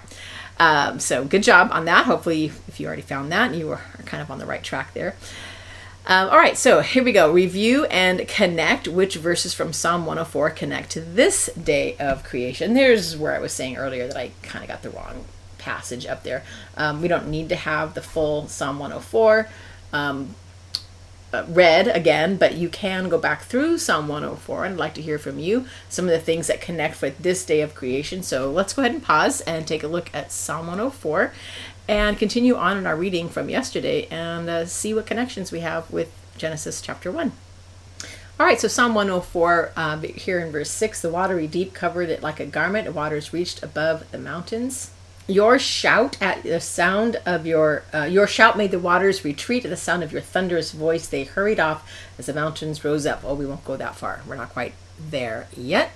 Um, 0.59 0.99
so 0.99 1.23
good 1.23 1.43
job 1.43 1.69
on 1.71 1.85
that. 1.85 2.05
Hopefully, 2.05 2.51
if 2.67 2.79
you 2.79 2.87
already 2.87 3.01
found 3.01 3.31
that, 3.31 3.53
you 3.53 3.71
are 3.71 3.81
kind 4.05 4.21
of 4.21 4.31
on 4.31 4.39
the 4.39 4.45
right 4.45 4.63
track 4.63 4.93
there. 4.93 5.15
Um, 6.09 6.29
all 6.29 6.37
right, 6.37 6.57
so 6.57 6.79
here 6.79 7.03
we 7.03 7.11
go. 7.11 7.29
Review 7.29 7.83
and 7.85 8.25
connect 8.29 8.87
which 8.87 9.15
verses 9.15 9.53
from 9.53 9.73
Psalm 9.73 10.05
104 10.05 10.51
connect 10.51 10.89
to 10.91 11.01
this 11.01 11.47
day 11.47 11.97
of 11.97 12.23
creation. 12.23 12.75
There's 12.75 13.17
where 13.17 13.35
I 13.35 13.39
was 13.39 13.51
saying 13.51 13.75
earlier 13.75 14.07
that 14.07 14.15
I 14.15 14.31
kind 14.41 14.63
of 14.63 14.69
got 14.69 14.83
the 14.83 14.89
wrong 14.89 15.25
passage 15.57 16.05
up 16.05 16.23
there. 16.23 16.43
Um, 16.77 17.01
we 17.01 17.09
don't 17.09 17.27
need 17.27 17.49
to 17.49 17.57
have 17.57 17.93
the 17.93 18.01
full 18.01 18.47
Psalm 18.47 18.79
104 18.79 19.49
um, 19.93 20.35
uh, 21.33 21.43
read 21.49 21.87
again, 21.87 22.37
but 22.37 22.55
you 22.55 22.69
can 22.69 23.09
go 23.09 23.17
back 23.17 23.43
through 23.43 23.77
Psalm 23.77 24.07
104. 24.07 24.65
I'd 24.65 24.77
like 24.77 24.93
to 24.93 25.01
hear 25.01 25.19
from 25.19 25.39
you 25.39 25.65
some 25.89 26.05
of 26.05 26.11
the 26.11 26.19
things 26.19 26.47
that 26.47 26.61
connect 26.61 27.01
with 27.01 27.17
this 27.19 27.45
day 27.45 27.61
of 27.61 27.75
creation. 27.75 28.23
So 28.23 28.49
let's 28.49 28.73
go 28.73 28.81
ahead 28.81 28.93
and 28.93 29.03
pause 29.03 29.41
and 29.41 29.67
take 29.67 29.83
a 29.83 29.87
look 29.87 30.09
at 30.13 30.31
Psalm 30.31 30.67
104 30.67 31.33
and 31.87 32.17
continue 32.17 32.55
on 32.55 32.77
in 32.77 32.85
our 32.85 32.95
reading 32.95 33.29
from 33.29 33.49
yesterday 33.49 34.07
and 34.07 34.49
uh, 34.49 34.65
see 34.65 34.93
what 34.93 35.05
connections 35.05 35.51
we 35.51 35.61
have 35.61 35.89
with 35.91 36.11
Genesis 36.37 36.81
chapter 36.81 37.11
1. 37.11 37.31
All 38.39 38.45
right, 38.45 38.61
so 38.61 38.67
Psalm 38.67 38.93
104, 38.93 39.71
uh, 39.75 39.99
here 39.99 40.39
in 40.39 40.51
verse 40.51 40.69
6 40.69 41.01
the 41.01 41.09
watery 41.09 41.47
deep 41.47 41.73
covered 41.73 42.09
it 42.09 42.21
like 42.21 42.39
a 42.39 42.45
garment, 42.45 42.85
the 42.85 42.91
waters 42.91 43.33
reached 43.33 43.63
above 43.63 44.09
the 44.11 44.19
mountains. 44.19 44.91
Your 45.27 45.59
shout 45.59 46.17
at 46.21 46.43
the 46.43 46.61
sound 46.61 47.17
of 47.25 47.45
your 47.45 47.83
uh, 47.93 48.03
your 48.03 48.27
shout 48.27 48.57
made 48.57 48.71
the 48.71 48.79
waters 48.79 49.25
retreat 49.25 49.65
at 49.65 49.69
the 49.69 49.75
sound 49.75 50.01
of 50.01 50.13
your 50.13 50.21
thunderous 50.21 50.71
voice. 50.71 51.05
They 51.05 51.25
hurried 51.25 51.59
off 51.59 51.89
as 52.17 52.27
the 52.27 52.33
mountains 52.33 52.85
rose 52.85 53.05
up. 53.05 53.23
Oh, 53.25 53.33
we 53.33 53.45
won't 53.45 53.65
go 53.65 53.75
that 53.75 53.95
far. 53.95 54.21
We're 54.25 54.37
not 54.37 54.53
quite 54.53 54.73
there 54.97 55.47
yet, 55.55 55.91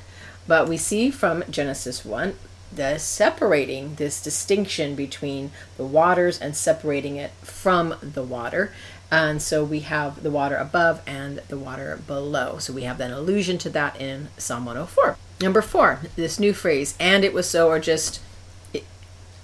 but 0.48 0.68
we 0.68 0.76
see 0.76 1.12
from 1.12 1.46
Genesis 1.50 2.04
one 2.04 2.36
the 2.74 2.98
separating 2.98 3.96
this 3.96 4.22
distinction 4.22 4.96
between 4.96 5.52
the 5.78 5.86
waters 5.86 6.40
and 6.40 6.56
separating 6.56 7.16
it 7.16 7.32
from 7.42 7.96
the 8.02 8.24
water. 8.24 8.74
And 9.10 9.42
so 9.42 9.64
we 9.64 9.82
have 9.82 10.24
the 10.24 10.32
water 10.32 10.56
above 10.56 11.02
and 11.06 11.40
the 11.50 11.58
water 11.58 12.02
below. 12.08 12.60
So 12.60 12.72
we 12.72 12.84
have 12.84 13.00
an 13.02 13.12
allusion 13.12 13.58
to 13.60 13.70
that 13.72 14.00
in 14.00 14.30
Psalm 14.38 14.66
104. 14.66 15.18
Number 15.42 15.62
four, 15.62 16.00
this 16.16 16.40
new 16.40 16.54
phrase, 16.54 16.96
and 17.00 17.26
it 17.26 17.34
was 17.34 17.50
so, 17.50 17.68
or 17.68 17.80
just 17.80 18.22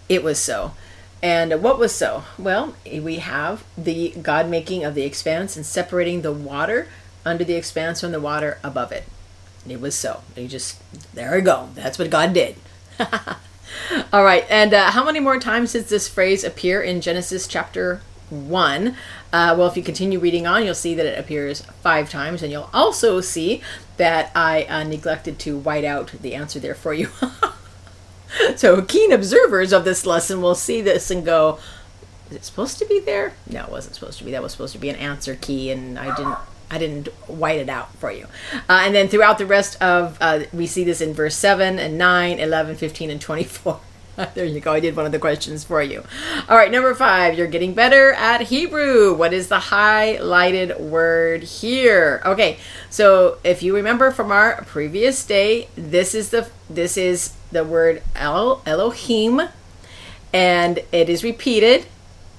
it 0.09 0.23
was 0.23 0.39
so. 0.39 0.73
And 1.21 1.63
what 1.63 1.79
was 1.79 1.95
so? 1.95 2.23
Well, 2.37 2.75
we 2.85 3.17
have 3.17 3.63
the 3.77 4.13
God 4.21 4.49
making 4.49 4.83
of 4.83 4.93
the 4.93 5.03
expanse 5.03 5.55
and 5.55 5.65
separating 5.65 6.21
the 6.21 6.31
water 6.31 6.87
under 7.25 7.43
the 7.43 7.55
expanse 7.55 8.01
from 8.01 8.11
the 8.11 8.19
water 8.19 8.59
above 8.63 8.91
it. 8.91 9.05
It 9.67 9.81
was 9.81 9.95
so. 9.95 10.21
You 10.35 10.47
just, 10.47 10.77
there 11.13 11.35
we 11.35 11.41
go. 11.41 11.69
That's 11.73 11.97
what 11.97 12.09
God 12.09 12.33
did. 12.33 12.55
All 14.13 14.23
right. 14.23 14.45
And 14.49 14.73
uh, 14.73 14.91
how 14.91 15.03
many 15.03 15.19
more 15.19 15.39
times 15.39 15.73
does 15.73 15.89
this 15.89 16.07
phrase 16.07 16.43
appear 16.43 16.81
in 16.81 17.01
Genesis 17.01 17.47
chapter 17.47 18.01
1? 18.29 18.95
Uh, 19.33 19.55
well, 19.57 19.67
if 19.67 19.75
you 19.75 19.83
continue 19.83 20.19
reading 20.19 20.47
on, 20.47 20.63
you'll 20.63 20.75
see 20.75 20.93
that 20.95 21.05
it 21.05 21.19
appears 21.19 21.61
five 21.81 22.09
times. 22.09 22.41
And 22.41 22.51
you'll 22.51 22.69
also 22.73 23.19
see 23.21 23.61
that 23.97 24.31
I 24.35 24.63
uh, 24.63 24.83
neglected 24.83 25.39
to 25.39 25.57
white 25.57 25.83
out 25.83 26.13
the 26.21 26.35
answer 26.35 26.59
there 26.59 26.75
for 26.75 26.93
you. 26.93 27.09
so 28.55 28.81
keen 28.81 29.11
observers 29.11 29.73
of 29.73 29.85
this 29.85 30.05
lesson 30.05 30.41
will 30.41 30.55
see 30.55 30.81
this 30.81 31.11
and 31.11 31.25
go, 31.25 31.59
is 32.29 32.37
it 32.37 32.45
supposed 32.45 32.77
to 32.79 32.85
be 32.85 32.99
there? 32.99 33.33
No, 33.49 33.63
it 33.63 33.71
wasn't 33.71 33.95
supposed 33.95 34.17
to 34.19 34.23
be. 34.23 34.31
That 34.31 34.43
was 34.43 34.51
supposed 34.51 34.73
to 34.73 34.79
be 34.79 34.89
an 34.89 34.97
answer 34.97 35.35
key, 35.35 35.71
and 35.71 35.97
I 35.97 36.15
didn't 36.15 36.37
I 36.69 36.77
didn't 36.77 37.07
white 37.27 37.59
it 37.59 37.69
out 37.69 37.93
for 37.95 38.11
you. 38.11 38.25
Uh, 38.67 38.81
and 38.83 38.93
then 38.93 39.07
throughout 39.07 39.37
the 39.37 39.45
rest 39.45 39.81
of, 39.81 40.17
uh, 40.19 40.41
we 40.51 40.67
see 40.67 40.83
this 40.83 40.99
in 40.99 41.13
verse 41.13 41.35
7 41.35 41.79
and 41.79 41.97
9, 41.97 42.39
11, 42.39 42.75
15, 42.75 43.09
and 43.09 43.21
24. 43.21 43.79
there 44.33 44.45
you 44.45 44.59
go. 44.59 44.73
I 44.73 44.79
did 44.79 44.95
one 44.95 45.05
of 45.05 45.11
the 45.11 45.19
questions 45.19 45.63
for 45.63 45.81
you. 45.81 46.03
All 46.49 46.57
right, 46.57 46.71
number 46.71 46.93
five, 46.95 47.37
you're 47.37 47.47
getting 47.47 47.73
better 47.73 48.11
at 48.13 48.41
Hebrew. 48.41 49.13
What 49.13 49.31
is 49.31 49.47
the 49.47 49.59
highlighted 49.59 50.79
word 50.79 51.43
here? 51.43 52.21
Okay, 52.25 52.57
so 52.89 53.37
if 53.43 53.61
you 53.61 53.75
remember 53.75 54.11
from 54.11 54.31
our 54.31 54.63
previous 54.63 55.23
day, 55.25 55.69
this 55.75 56.15
is 56.15 56.31
the 56.31 56.49
this 56.69 56.97
is 56.97 57.36
the 57.51 57.63
word 57.63 58.03
El 58.15 58.61
Elohim, 58.65 59.41
and 60.33 60.79
it 60.91 61.09
is 61.09 61.23
repeated, 61.23 61.85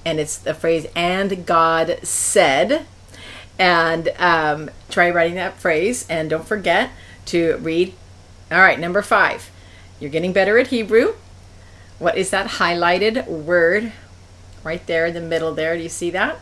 and 0.04 0.20
it's 0.20 0.36
the 0.36 0.54
phrase 0.54 0.86
"and 0.94 1.46
God 1.46 1.98
said." 2.02 2.86
And 3.58 4.10
um, 4.18 4.70
try 4.88 5.10
writing 5.10 5.34
that 5.34 5.58
phrase, 5.58 6.06
and 6.08 6.30
don't 6.30 6.46
forget 6.46 6.90
to 7.26 7.56
read. 7.56 7.92
All 8.52 8.60
right, 8.60 8.78
number 8.78 9.02
five, 9.02 9.50
you're 9.98 10.10
getting 10.10 10.32
better 10.32 10.58
at 10.58 10.68
Hebrew. 10.68 11.14
What 11.98 12.16
is 12.16 12.30
that 12.30 12.46
highlighted 12.52 13.26
word 13.26 13.92
right 14.62 14.86
there 14.86 15.06
in 15.06 15.14
the 15.14 15.20
middle 15.20 15.52
there? 15.54 15.76
Do 15.76 15.82
you 15.82 15.88
see 15.88 16.10
that? 16.10 16.38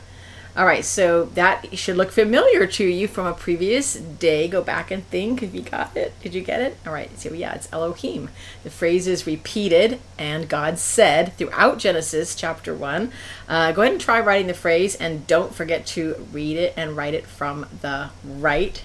All 0.57 0.65
right, 0.65 0.87
so 0.87 1.27
that 1.35 1.77
should 1.77 1.99
look 1.99 2.11
familiar 2.11 2.67
to 2.67 2.85
you 2.85 3.09
from 3.09 3.27
a 3.27 3.35
previous 3.35 3.93
day. 3.93 4.49
Go 4.49 4.63
back 4.63 4.91
and 4.91 5.05
think 5.09 5.43
if 5.43 5.55
you 5.55 5.61
got 5.61 5.95
it. 5.95 6.15
Did 6.23 6.35
you 6.35 6.41
get 6.41 6.63
it? 6.63 6.79
All 6.87 6.95
right, 6.95 7.11
so 7.19 7.35
yeah, 7.35 7.55
it's 7.55 7.71
Elohim. 7.75 8.31
The 8.65 8.71
phrase 8.71 9.07
is 9.07 9.27
repeated, 9.27 10.01
and 10.17 10.49
God 10.49 10.79
said 10.79 11.35
throughout 11.35 11.79
Genesis 11.79 12.35
chapter 12.35 12.75
1. 12.75 13.13
Uh, 13.47 13.73
go 13.73 13.83
ahead 13.83 13.93
and 13.93 14.01
try 14.01 14.19
writing 14.19 14.47
the 14.47 14.55
phrase, 14.55 14.95
and 14.95 15.27
don't 15.27 15.55
forget 15.55 15.85
to 15.89 16.27
read 16.33 16.57
it 16.57 16.73
and 16.75 16.97
write 16.97 17.13
it 17.13 17.27
from 17.27 17.67
the 17.83 18.09
right 18.25 18.83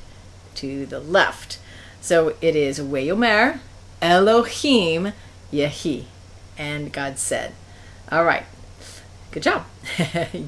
to 0.55 0.85
the 0.85 0.99
left. 0.99 1.57
So 2.01 2.35
it 2.41 2.57
is 2.57 2.81
Weyomer 2.81 3.59
Elohim 4.01 5.13
Yehi. 5.53 6.03
And 6.57 6.91
God 6.91 7.17
said, 7.17 7.53
All 8.11 8.25
right, 8.25 8.43
Good 9.31 9.43
job. 9.43 9.65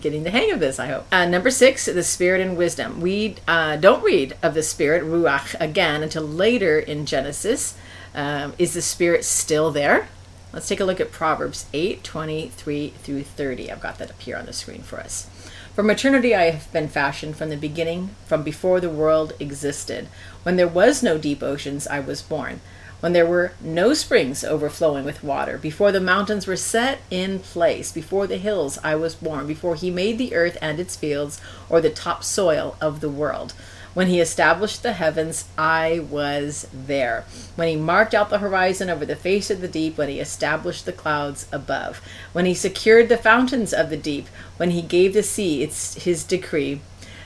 Getting 0.01 0.23
the 0.23 0.29
hang 0.29 0.51
of 0.51 0.59
this, 0.59 0.77
I 0.77 0.87
hope. 0.87 1.05
Uh, 1.09 1.25
number 1.25 1.49
six, 1.49 1.85
the 1.85 2.03
Spirit 2.03 2.41
and 2.41 2.57
wisdom. 2.57 2.99
We 2.99 3.37
uh, 3.47 3.77
don't 3.77 4.03
read 4.03 4.35
of 4.43 4.55
the 4.55 4.63
Spirit, 4.63 5.03
Ruach, 5.03 5.55
again 5.57 6.03
until 6.03 6.23
later 6.23 6.79
in 6.79 7.05
Genesis. 7.05 7.77
Um, 8.13 8.53
is 8.59 8.73
the 8.73 8.81
Spirit 8.81 9.23
still 9.23 9.71
there? 9.71 10.09
Let's 10.51 10.67
take 10.67 10.81
a 10.81 10.85
look 10.85 10.99
at 10.99 11.13
Proverbs 11.13 11.65
8 11.73 12.03
23 12.03 12.89
through 12.89 13.23
30. 13.23 13.71
I've 13.71 13.79
got 13.79 13.99
that 13.99 14.11
up 14.11 14.21
here 14.21 14.35
on 14.35 14.45
the 14.45 14.53
screen 14.53 14.81
for 14.81 14.99
us. 14.99 15.29
From 15.73 15.89
eternity 15.89 16.35
I 16.35 16.51
have 16.51 16.71
been 16.73 16.89
fashioned 16.89 17.37
from 17.37 17.49
the 17.49 17.57
beginning, 17.57 18.09
from 18.27 18.43
before 18.43 18.81
the 18.81 18.89
world 18.89 19.33
existed. 19.39 20.09
When 20.43 20.57
there 20.57 20.67
was 20.67 21.01
no 21.01 21.17
deep 21.17 21.41
oceans, 21.41 21.87
I 21.87 22.01
was 22.01 22.21
born 22.21 22.59
when 23.03 23.11
there 23.11 23.25
were 23.25 23.51
no 23.59 23.93
springs 23.93 24.45
overflowing 24.45 25.03
with 25.03 25.25
water, 25.25 25.57
before 25.57 25.91
the 25.91 25.99
mountains 25.99 26.47
were 26.47 26.55
set 26.55 26.99
in 27.11 27.37
place, 27.37 27.91
before 27.91 28.27
the 28.27 28.37
hills 28.37 28.79
I 28.81 28.95
was 28.95 29.13
born, 29.13 29.45
before 29.45 29.75
he 29.75 29.91
made 29.91 30.17
the 30.17 30.33
earth 30.33 30.57
and 30.61 30.79
its 30.79 30.95
fields, 30.95 31.41
or 31.67 31.81
the 31.81 31.89
topsoil 31.89 32.77
of 32.79 33.01
the 33.01 33.09
world. 33.09 33.51
When 33.93 34.07
he 34.07 34.21
established 34.21 34.83
the 34.83 34.93
heavens, 34.93 35.43
I 35.57 35.99
was 35.99 36.65
there. 36.71 37.25
When 37.57 37.67
he 37.67 37.75
marked 37.75 38.13
out 38.13 38.29
the 38.29 38.37
horizon 38.37 38.89
over 38.89 39.05
the 39.05 39.17
face 39.17 39.51
of 39.51 39.59
the 39.59 39.67
deep, 39.67 39.97
when 39.97 40.07
he 40.07 40.21
established 40.21 40.85
the 40.85 40.93
clouds 40.93 41.45
above, 41.51 42.01
when 42.31 42.45
he 42.45 42.53
secured 42.53 43.09
the 43.09 43.17
fountains 43.17 43.73
of 43.73 43.89
the 43.89 43.97
deep, 43.97 44.29
when 44.55 44.71
he 44.71 44.81
gave 44.81 45.13
the 45.13 45.23
sea 45.23 45.61
its 45.61 46.05
his 46.05 46.23
decree, 46.23 46.79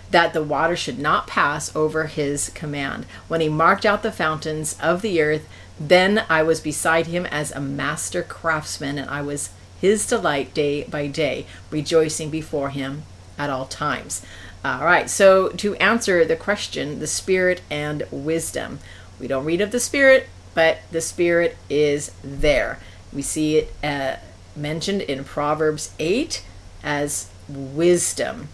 that 0.10 0.34
the 0.34 0.43
water 0.43 0.75
should 0.75 0.98
not 1.00 1.27
pass 1.27 1.75
over 1.75 2.07
his 2.07 2.50
command. 2.50 3.05
When 3.27 3.41
he 3.41 3.50
marked 3.50 3.86
out 3.86 4.03
the 4.03 4.12
fountains 4.12 4.75
of 4.81 5.01
the 5.01 5.22
earth, 5.22 5.48
then 5.79 6.24
I 6.29 6.43
was 6.43 6.60
beside 6.60 7.07
him 7.07 7.25
as 7.27 7.51
a 7.51 7.60
master 7.60 8.24
craftsman, 8.24 8.98
and 8.98 9.10
I 9.10 9.22
was 9.22 9.50
his 9.79 10.07
delight 10.07 10.53
day 10.53 10.84
by 10.84 11.07
day, 11.07 11.46
rejoicing 11.69 12.29
before 12.29 12.69
him 12.69 13.03
at 13.38 13.50
all 13.50 13.65
times. 13.65 14.24
All 14.65 14.84
right, 14.84 15.10
so 15.10 15.50
to 15.50 15.75
answer 15.75 16.25
the 16.25 16.36
question, 16.36 17.00
the 17.00 17.07
Spirit 17.07 17.62
and 17.69 18.03
wisdom. 18.12 18.79
We 19.19 19.27
don't 19.27 19.46
read 19.46 19.62
of 19.62 19.72
the 19.72 19.79
Spirit, 19.79 20.27
but 20.53 20.79
the 20.91 21.01
Spirit 21.01 21.57
is 21.69 22.12
there. 22.24 22.79
We 23.13 23.22
see 23.22 23.57
it 23.57 23.74
uh, 23.84 24.15
mentioned 24.55 25.03
in 25.03 25.24
Proverbs 25.24 25.91
8 26.00 26.43
as 26.84 27.29
wisdom 27.48 28.50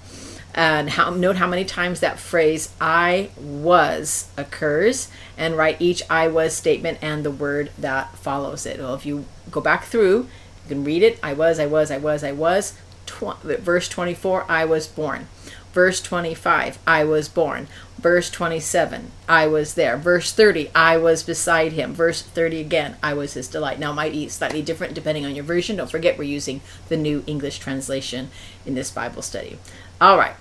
and 0.54 0.92
how, 0.92 1.10
note 1.10 1.38
how 1.38 1.48
many 1.48 1.66
times 1.66 2.00
that 2.00 2.20
phrase 2.20 2.74
I 2.80 3.32
was 3.38 4.30
occurs 4.38 5.10
and 5.38 5.58
write 5.58 5.82
each 5.82 6.04
I 6.10 6.28
was 6.28 6.54
statement 6.54 7.00
and 7.02 7.26
the 7.26 7.32
word 7.32 7.72
that 7.78 8.16
follows 8.18 8.66
it. 8.66 8.80
Well, 8.80 8.94
if 8.94 9.06
you 9.06 9.26
go 9.50 9.62
back 9.62 9.86
through, 9.86 10.28
you 10.64 10.70
can 10.70 10.84
read 10.84 11.04
it 11.04 11.20
I 11.24 11.34
was, 11.34 11.60
I 11.60 11.66
was, 11.66 11.92
I 11.92 11.98
was, 11.98 12.24
I 12.24 12.32
was. 12.32 12.78
Tw- 13.06 13.42
verse 13.42 13.90
24, 13.90 14.46
I 14.50 14.66
was 14.66 14.88
born. 14.88 15.28
Verse 15.74 16.02
25, 16.02 16.78
I 16.86 17.04
was 17.04 17.28
born. 17.28 17.68
Verse 17.98 18.30
27, 18.30 19.12
I 19.28 19.48
was 19.48 19.74
there. 19.74 19.98
Verse 19.98 20.32
30, 20.32 20.70
I 20.76 20.98
was 20.98 21.24
beside 21.24 21.72
him. 21.72 21.96
Verse 21.96 22.22
30 22.22 22.60
again, 22.60 22.96
I 23.02 23.16
was 23.16 23.34
his 23.34 23.48
delight. 23.48 23.80
Now, 23.80 23.92
it 23.92 23.96
might 23.96 24.12
be 24.12 24.28
slightly 24.30 24.62
different 24.62 24.94
depending 24.94 25.26
on 25.26 25.34
your 25.34 25.44
version. 25.44 25.78
Don't 25.78 25.90
forget, 25.90 26.18
we're 26.18 26.26
using 26.26 26.62
the 26.90 26.98
New 26.98 27.24
English 27.26 27.58
translation 27.58 28.30
in 28.68 28.76
this 28.76 28.92
Bible 28.92 29.24
study. 29.24 29.58
All 30.00 30.18
right. 30.18 30.36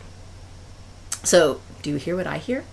So, 1.25 1.61
do 1.83 1.91
you 1.91 1.97
hear 1.97 2.17
what 2.17 2.27
I 2.27 2.39
hear? 2.39 2.65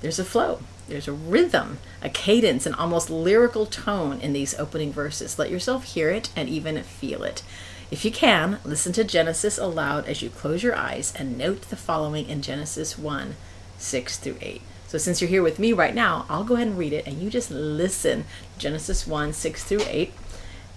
There's 0.00 0.18
a 0.18 0.24
flow, 0.24 0.60
there's 0.88 1.08
a 1.08 1.12
rhythm, 1.12 1.78
a 2.02 2.08
cadence, 2.08 2.66
an 2.66 2.74
almost 2.74 3.10
lyrical 3.10 3.66
tone 3.66 4.20
in 4.20 4.32
these 4.32 4.58
opening 4.58 4.92
verses. 4.92 5.38
Let 5.38 5.50
yourself 5.50 5.84
hear 5.84 6.10
it 6.10 6.30
and 6.36 6.48
even 6.48 6.80
feel 6.82 7.22
it. 7.22 7.42
If 7.90 8.04
you 8.04 8.12
can, 8.12 8.60
listen 8.64 8.92
to 8.92 9.04
Genesis 9.04 9.58
aloud 9.58 10.06
as 10.06 10.22
you 10.22 10.30
close 10.30 10.62
your 10.62 10.76
eyes 10.76 11.12
and 11.16 11.36
note 11.36 11.62
the 11.62 11.76
following 11.76 12.28
in 12.28 12.42
Genesis 12.42 12.96
1 12.96 13.34
6 13.78 14.18
through 14.18 14.36
8. 14.40 14.62
So, 14.86 14.98
since 14.98 15.20
you're 15.20 15.30
here 15.30 15.42
with 15.42 15.58
me 15.58 15.72
right 15.72 15.94
now, 15.94 16.26
I'll 16.28 16.44
go 16.44 16.54
ahead 16.54 16.68
and 16.68 16.78
read 16.78 16.92
it 16.92 17.06
and 17.06 17.20
you 17.20 17.28
just 17.28 17.50
listen 17.50 18.24
Genesis 18.58 19.06
1 19.06 19.32
6 19.32 19.64
through 19.64 19.82
8 19.86 20.12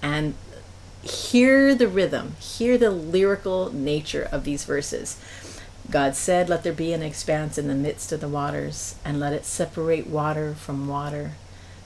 and 0.01 0.33
hear 1.03 1.75
the 1.75 1.87
rhythm, 1.87 2.35
hear 2.39 2.77
the 2.77 2.91
lyrical 2.91 3.73
nature 3.73 4.27
of 4.31 4.43
these 4.43 4.63
verses. 4.65 5.19
God 5.93 6.15
said, 6.15 6.49
Let 6.49 6.63
there 6.63 6.73
be 6.73 6.91
an 6.91 7.03
expanse 7.03 7.59
in 7.59 7.67
the 7.67 7.75
midst 7.75 8.11
of 8.11 8.19
the 8.19 8.27
waters, 8.27 8.95
and 9.05 9.19
let 9.19 9.31
it 9.31 9.45
separate 9.45 10.07
water 10.07 10.55
from 10.55 10.87
water. 10.87 11.33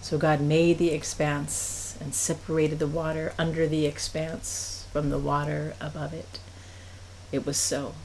So 0.01 0.17
God 0.17 0.39
made 0.39 0.77
the 0.77 0.91
expanse 0.91 1.97
and 1.99 2.13
separated 2.15 2.79
the 2.79 2.87
water 2.87 3.33
under 3.37 3.67
the 3.67 3.85
expanse 3.85 4.87
from 4.93 5.09
the 5.09 5.19
water 5.19 5.73
above 5.81 6.13
it. 6.13 6.39
It 7.33 7.45
was 7.45 7.57
so. 7.57 7.95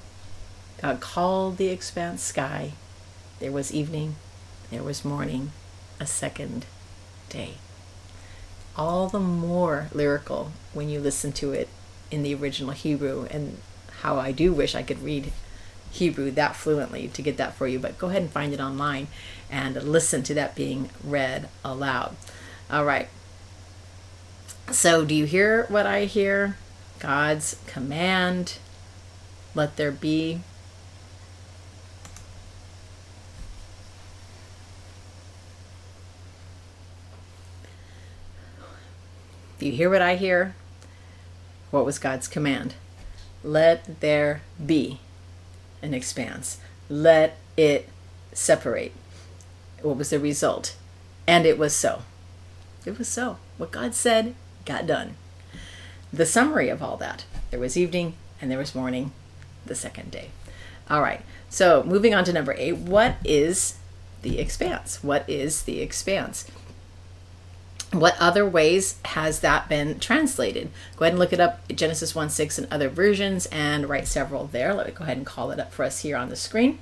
God 0.81 0.99
called 0.99 1.57
the 1.57 1.69
expanse 1.69 2.21
sky. 2.25 2.73
There 3.39 3.53
was 3.53 3.73
evening, 3.73 4.17
there 4.73 4.83
was 4.83 5.05
morning, 5.05 5.53
a 6.01 6.07
second 6.07 6.67
day. 7.29 7.59
All 8.75 9.07
the 9.07 9.21
more 9.21 9.87
lyrical 9.93 10.51
when 10.73 10.89
you 10.89 10.99
listen 10.99 11.31
to 11.35 11.53
it 11.53 11.69
in 12.11 12.25
the 12.25 12.35
original 12.35 12.73
Hebrew, 12.73 13.29
and 13.31 13.59
how 14.01 14.19
I 14.19 14.33
do 14.33 14.53
wish 14.53 14.75
I 14.75 14.83
could 14.83 15.01
read 15.05 15.31
Hebrew 15.93 16.31
that 16.31 16.57
fluently 16.57 17.09
to 17.09 17.21
get 17.21 17.37
that 17.37 17.55
for 17.55 17.69
you, 17.69 17.79
but 17.79 17.99
go 17.99 18.09
ahead 18.09 18.23
and 18.23 18.31
find 18.31 18.55
it 18.55 18.61
online 18.61 19.09
and 19.51 19.81
listen 19.83 20.23
to 20.23 20.35
that 20.35 20.55
being 20.55 20.89
read 21.05 21.51
aloud. 21.63 22.17
All 22.71 22.87
right. 22.87 23.09
So, 24.71 25.05
do 25.05 25.15
you 25.15 25.27
hear 25.27 25.67
what 25.69 25.87
I 25.87 26.07
hear? 26.07 26.57
God's 26.99 27.61
command, 27.67 28.59
let 29.55 29.77
there 29.77 29.93
be. 29.93 30.41
Do 39.59 39.67
you 39.67 39.73
hear 39.73 39.91
what 39.91 40.01
I 40.01 40.17
hear? 40.17 40.55
What 41.71 41.85
was 41.85 41.99
God's 41.99 42.29
command? 42.29 42.75
Let 43.45 44.01
there 44.01 44.41
be 44.65 45.01
and 45.83 45.95
expanse. 45.95 46.59
Let 46.89 47.39
it 47.57 47.89
separate. 48.33 48.93
What 49.83 49.97
was 49.97 50.11
the 50.11 50.19
result? 50.19 50.77
And 51.27 51.45
it 51.45 51.59
was 51.59 51.75
so. 51.75 52.03
It 52.85 52.99
was 52.99 53.09
so. 53.09 53.39
What 53.59 53.71
God 53.71 53.95
said 53.95 54.35
got 54.65 54.87
done. 54.87 55.17
The 56.13 56.27
summary 56.27 56.69
of 56.69 56.83
all 56.83 56.97
that 56.99 57.25
there 57.51 57.61
was 57.61 57.77
evening 57.77 58.15
and 58.41 58.51
there 58.51 58.59
was 58.59 58.75
morning 58.75 59.13
the 59.67 59.75
second 59.75 60.11
day. 60.11 60.31
All 60.91 61.01
right. 61.01 61.23
So 61.49 61.83
moving 61.85 62.15
on 62.15 62.25
to 62.25 62.33
number 62.33 62.55
eight. 62.57 62.77
What 62.77 63.17
is 63.25 63.77
the 64.23 64.39
expanse? 64.39 65.03
What 65.03 65.29
is 65.29 65.63
the 65.63 65.81
expanse? 65.81 66.47
What 67.93 68.17
other 68.19 68.47
ways 68.49 68.97
has 69.05 69.41
that 69.41 69.69
been 69.69 69.99
translated? 69.99 70.71
Go 70.97 71.05
ahead 71.05 71.13
and 71.13 71.19
look 71.19 71.33
it 71.33 71.41
up 71.41 71.67
Genesis 71.69 72.15
1 72.15 72.31
6 72.31 72.59
and 72.59 72.73
other 72.73 72.89
versions 72.89 73.47
and 73.47 73.89
write 73.89 74.09
several 74.09 74.47
there. 74.47 74.75
Let 74.75 74.87
me 74.87 74.93
go 74.93 75.05
ahead 75.05 75.19
and 75.19 75.27
call 75.27 75.51
it 75.51 75.61
up 75.61 75.73
for 75.73 75.85
us 75.85 76.01
here 76.01 76.17
on 76.17 76.29
the 76.29 76.37
screen. 76.37 76.79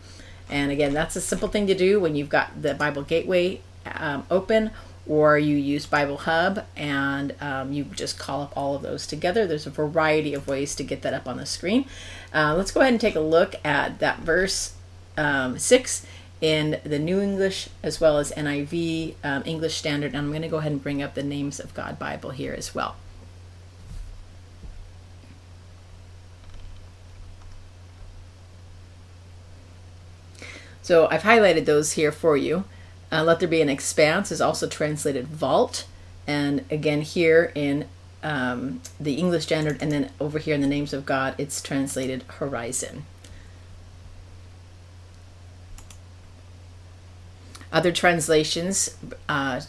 And 0.48 0.70
again, 0.70 0.92
that's 0.92 1.16
a 1.16 1.20
simple 1.20 1.48
thing 1.48 1.66
to 1.66 1.74
do 1.74 2.00
when 2.00 2.16
you've 2.16 2.28
got 2.28 2.62
the 2.62 2.74
Bible 2.74 3.02
Gateway 3.02 3.60
um, 3.86 4.24
open 4.30 4.70
or 5.06 5.38
you 5.38 5.56
use 5.56 5.86
Bible 5.86 6.18
Hub 6.18 6.64
and 6.76 7.34
um, 7.40 7.72
you 7.72 7.84
just 7.84 8.18
call 8.18 8.42
up 8.42 8.52
all 8.56 8.76
of 8.76 8.82
those 8.82 9.06
together. 9.06 9.46
There's 9.46 9.66
a 9.66 9.70
variety 9.70 10.34
of 10.34 10.46
ways 10.46 10.74
to 10.76 10.84
get 10.84 11.02
that 11.02 11.14
up 11.14 11.26
on 11.26 11.36
the 11.36 11.46
screen. 11.46 11.86
Uh, 12.32 12.54
let's 12.56 12.70
go 12.70 12.80
ahead 12.80 12.92
and 12.92 13.00
take 13.00 13.16
a 13.16 13.20
look 13.20 13.54
at 13.64 13.98
that 13.98 14.20
verse 14.20 14.74
um, 15.16 15.58
6 15.58 16.06
in 16.40 16.80
the 16.84 16.98
New 16.98 17.20
English 17.20 17.68
as 17.82 18.00
well 18.00 18.18
as 18.18 18.32
NIV 18.32 19.14
um, 19.22 19.42
English 19.44 19.76
Standard. 19.76 20.08
And 20.08 20.18
I'm 20.18 20.30
going 20.30 20.42
to 20.42 20.48
go 20.48 20.58
ahead 20.58 20.72
and 20.72 20.82
bring 20.82 21.02
up 21.02 21.14
the 21.14 21.22
Names 21.22 21.60
of 21.60 21.74
God 21.74 21.98
Bible 21.98 22.30
here 22.30 22.54
as 22.56 22.74
well. 22.74 22.96
So 30.82 31.06
I've 31.08 31.22
highlighted 31.22 31.66
those 31.66 31.92
here 31.92 32.10
for 32.10 32.36
you. 32.36 32.64
Uh, 33.12 33.22
Let 33.22 33.38
there 33.38 33.48
be 33.48 33.60
an 33.60 33.68
expanse 33.68 34.32
is 34.32 34.40
also 34.40 34.66
translated 34.66 35.28
vault. 35.28 35.86
And 36.26 36.64
again, 36.70 37.02
here 37.02 37.52
in 37.54 37.86
um, 38.22 38.80
the 38.98 39.14
English 39.14 39.44
Standard, 39.44 39.80
and 39.80 39.92
then 39.92 40.10
over 40.20 40.38
here 40.38 40.54
in 40.54 40.60
the 40.60 40.66
Names 40.66 40.92
of 40.92 41.06
God, 41.06 41.34
it's 41.38 41.62
translated 41.62 42.24
horizon. 42.24 43.04
Other 47.72 47.92
translations 47.92 48.96
uh, 49.28 49.60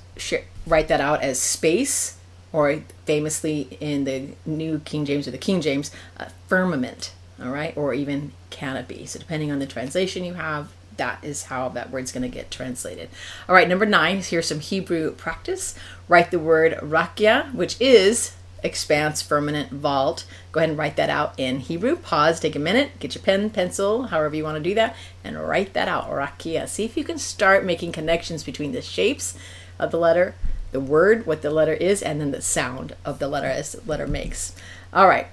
write 0.65 0.87
that 0.87 1.01
out 1.01 1.21
as 1.21 1.39
space, 1.39 2.17
or 2.51 2.83
famously 3.05 3.77
in 3.79 4.03
the 4.05 4.29
New 4.45 4.79
King 4.79 5.05
James 5.05 5.27
or 5.27 5.31
the 5.31 5.37
King 5.37 5.61
James, 5.61 5.91
uh, 6.19 6.25
firmament, 6.47 7.13
all 7.41 7.51
right, 7.51 7.75
or 7.77 7.93
even 7.93 8.31
canopy. 8.49 9.05
So, 9.05 9.19
depending 9.19 9.51
on 9.51 9.59
the 9.59 9.67
translation 9.67 10.23
you 10.23 10.33
have, 10.33 10.71
that 10.97 11.23
is 11.23 11.43
how 11.43 11.69
that 11.69 11.89
word's 11.89 12.11
going 12.11 12.23
to 12.23 12.29
get 12.29 12.51
translated. 12.51 13.09
All 13.47 13.55
right, 13.55 13.67
number 13.67 13.85
nine, 13.85 14.21
here's 14.21 14.47
some 14.47 14.59
Hebrew 14.59 15.11
practice. 15.11 15.75
Write 16.07 16.31
the 16.31 16.39
word 16.39 16.73
rakia, 16.81 17.53
which 17.53 17.79
is 17.79 18.33
expanse, 18.63 19.21
firmament, 19.21 19.71
vault. 19.71 20.25
Go 20.51 20.59
ahead 20.59 20.69
and 20.69 20.77
write 20.77 20.95
that 20.95 21.09
out 21.09 21.33
in 21.37 21.59
Hebrew. 21.59 21.95
Pause, 21.95 22.39
take 22.39 22.55
a 22.55 22.59
minute, 22.59 22.99
get 22.99 23.15
your 23.15 23.23
pen, 23.23 23.49
pencil, 23.49 24.03
however 24.03 24.35
you 24.35 24.43
want 24.43 24.57
to 24.57 24.63
do 24.63 24.75
that, 24.75 24.95
and 25.23 25.39
write 25.39 25.73
that 25.73 25.87
out. 25.87 26.09
Rakia. 26.09 26.67
See 26.67 26.85
if 26.85 26.95
you 26.95 27.03
can 27.03 27.17
start 27.17 27.65
making 27.65 27.91
connections 27.91 28.43
between 28.43 28.71
the 28.71 28.81
shapes 28.81 29.37
of 29.79 29.91
the 29.91 29.97
letter, 29.97 30.35
the 30.71 30.79
word, 30.79 31.25
what 31.25 31.41
the 31.41 31.49
letter 31.49 31.73
is, 31.73 32.01
and 32.01 32.21
then 32.21 32.31
the 32.31 32.41
sound 32.41 32.95
of 33.03 33.19
the 33.19 33.27
letter 33.27 33.47
as 33.47 33.73
the 33.73 33.89
letter 33.89 34.07
makes. 34.07 34.55
All 34.93 35.07
right. 35.07 35.27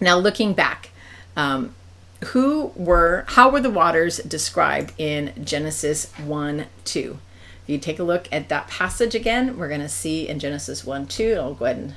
Now 0.00 0.16
looking 0.16 0.54
back, 0.54 0.90
um, 1.36 1.74
who 2.26 2.72
were 2.74 3.24
how 3.28 3.50
were 3.50 3.60
the 3.60 3.70
waters 3.70 4.18
described 4.18 4.92
in 4.98 5.32
Genesis 5.44 6.12
1 6.18 6.66
2? 6.84 7.18
If 7.68 7.72
you 7.72 7.78
take 7.80 7.98
a 7.98 8.02
look 8.02 8.28
at 8.32 8.48
that 8.48 8.66
passage 8.66 9.14
again, 9.14 9.58
we're 9.58 9.68
going 9.68 9.82
to 9.82 9.90
see 9.90 10.26
in 10.26 10.38
Genesis 10.38 10.86
1 10.86 11.06
2. 11.06 11.34
I'll 11.34 11.52
go 11.52 11.66
ahead 11.66 11.76
and 11.76 11.94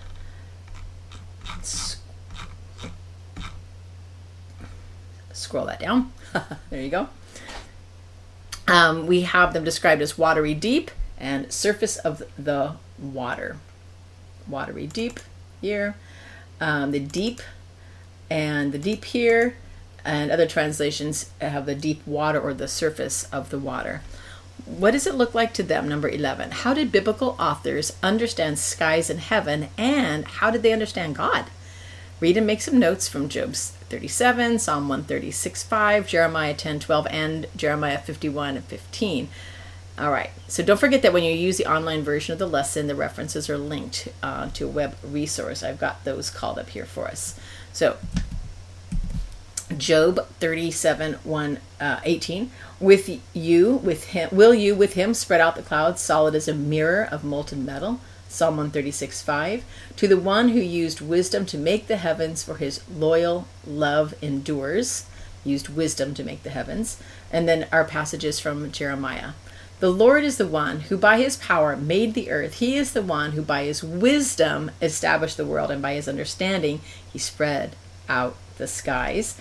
scroll 5.32 5.66
that 5.68 5.80
down. 5.80 6.12
there 6.70 6.82
you 6.82 6.90
go. 6.90 7.08
Um, 8.68 9.08
we 9.08 9.22
have 9.22 9.54
them 9.54 9.64
described 9.64 10.02
as 10.02 10.18
watery 10.18 10.54
deep 10.54 10.92
and 11.18 11.50
surface 11.54 11.96
of 11.96 12.22
the 12.38 12.74
water. 13.00 13.56
Watery 14.50 14.88
deep 14.88 15.22
here. 15.62 15.96
Um, 16.60 16.92
the 16.92 17.00
deep 17.00 17.40
and 18.30 18.74
the 18.74 18.78
deep 18.78 19.06
here, 19.06 19.56
and 20.04 20.32
other 20.32 20.48
translations 20.48 21.32
have 21.40 21.66
the 21.66 21.76
deep 21.76 22.06
water 22.06 22.42
or 22.42 22.54
the 22.54 22.68
surface 22.68 23.24
of 23.32 23.52
the 23.52 23.58
water. 23.58 24.02
What 24.78 24.92
does 24.92 25.06
it 25.06 25.16
look 25.16 25.34
like 25.34 25.54
to 25.56 25.64
them? 25.64 25.90
Number 25.90 26.08
11. 26.08 26.52
How 26.52 26.74
did 26.74 26.92
biblical 26.92 27.36
authors 27.40 27.94
understand 28.02 28.58
skies 28.58 29.10
and 29.10 29.20
heaven, 29.20 29.68
and 29.78 30.26
how 30.26 30.50
did 30.50 30.64
they 30.64 30.72
understand 30.72 31.16
God? 31.16 31.46
Read 32.22 32.38
and 32.38 32.48
make 32.48 32.62
some 32.62 32.80
notes 32.80 33.08
from 33.08 33.30
Job 33.30 33.54
37, 33.54 34.60
Psalm 34.60 34.88
136 34.88 35.64
5, 35.64 36.08
Jeremiah 36.08 36.54
10 36.54 36.80
12, 36.80 37.08
and 37.12 37.48
Jeremiah 37.56 37.98
51 37.98 38.56
and 38.58 38.66
15. 38.66 39.28
All 40.00 40.12
right, 40.12 40.30
so 40.48 40.64
don't 40.64 40.80
forget 40.80 41.02
that 41.02 41.14
when 41.14 41.24
you 41.24 41.34
use 41.34 41.58
the 41.58 41.66
online 41.66 42.02
version 42.04 42.32
of 42.32 42.40
the 42.40 42.48
lesson, 42.48 42.88
the 42.88 42.96
references 42.96 43.50
are 43.50 43.58
linked 43.58 44.08
uh, 44.24 44.50
to 44.52 44.66
a 44.66 44.70
web 44.70 44.96
resource. 45.04 45.64
I've 45.64 45.80
got 45.80 46.06
those 46.06 46.30
called 46.30 46.58
up 46.58 46.70
here 46.70 46.86
for 46.86 47.08
us. 47.08 47.38
So, 47.74 47.98
Job 49.78 50.28
37 50.40 51.14
1 51.24 51.60
uh, 51.80 52.00
18 52.04 52.52
with 52.80 53.22
you 53.34 53.76
with 53.76 54.06
him 54.06 54.30
will 54.32 54.54
you 54.54 54.76
with 54.76 54.94
him 54.94 55.14
spread 55.14 55.42
out 55.42 55.56
the 55.56 55.62
clouds 55.62 56.02
solid 56.02 56.36
as 56.36 56.48
a 56.48 56.54
mirror 56.54 57.08
of 57.12 57.24
molten 57.24 57.66
metal? 57.66 58.00
Psalm 58.28 58.56
136 58.58 59.22
5 59.22 59.64
to 59.98 60.08
the 60.08 60.18
one 60.18 60.50
who 60.50 60.60
used 60.60 61.02
wisdom 61.02 61.46
to 61.46 61.58
make 61.58 61.88
the 61.88 61.98
heavens 61.98 62.44
for 62.44 62.58
his 62.58 62.82
loyal 62.90 63.48
love 63.66 64.14
endures 64.22 65.06
used 65.44 65.70
wisdom 65.70 66.14
to 66.14 66.24
make 66.24 66.44
the 66.44 66.50
heavens. 66.50 66.98
And 67.32 67.48
then 67.48 67.68
our 67.72 67.84
passages 67.84 68.40
from 68.40 68.72
Jeremiah. 68.72 69.32
The 69.80 69.90
Lord 69.90 70.24
is 70.24 70.38
the 70.38 70.48
one 70.48 70.82
who 70.82 70.98
by 70.98 71.18
his 71.18 71.38
power 71.38 71.76
made 71.76 72.14
the 72.14 72.30
earth. 72.30 72.56
He 72.56 72.78
is 72.78 72.94
the 72.94 73.02
one 73.02 73.32
who 73.32 73.42
by 73.42 73.64
his 73.64 73.84
wisdom 73.84 74.70
established 74.82 75.38
the 75.38 75.46
world, 75.46 75.72
and 75.72 75.82
by 75.82 75.96
his 75.96 76.08
understanding 76.08 76.82
he 77.12 77.18
spread 77.18 77.76
out 78.08 78.36
the 78.58 78.68
skies 78.68 79.38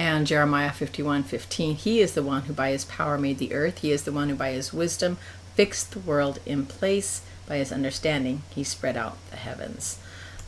and 0.00 0.26
Jeremiah 0.26 0.72
51 0.72 1.24
15. 1.24 1.76
He 1.76 2.00
is 2.00 2.14
the 2.14 2.22
one 2.22 2.44
who 2.44 2.54
by 2.54 2.70
his 2.70 2.86
power 2.86 3.18
made 3.18 3.36
the 3.36 3.52
earth. 3.52 3.80
He 3.80 3.92
is 3.92 4.04
the 4.04 4.12
one 4.12 4.30
who 4.30 4.34
by 4.34 4.52
his 4.52 4.72
wisdom 4.72 5.18
fixed 5.56 5.90
the 5.90 5.98
world 5.98 6.40
in 6.46 6.64
place. 6.64 7.20
By 7.46 7.58
his 7.58 7.70
understanding, 7.70 8.40
he 8.48 8.64
spread 8.64 8.96
out 8.96 9.18
the 9.28 9.36
heavens. 9.36 9.98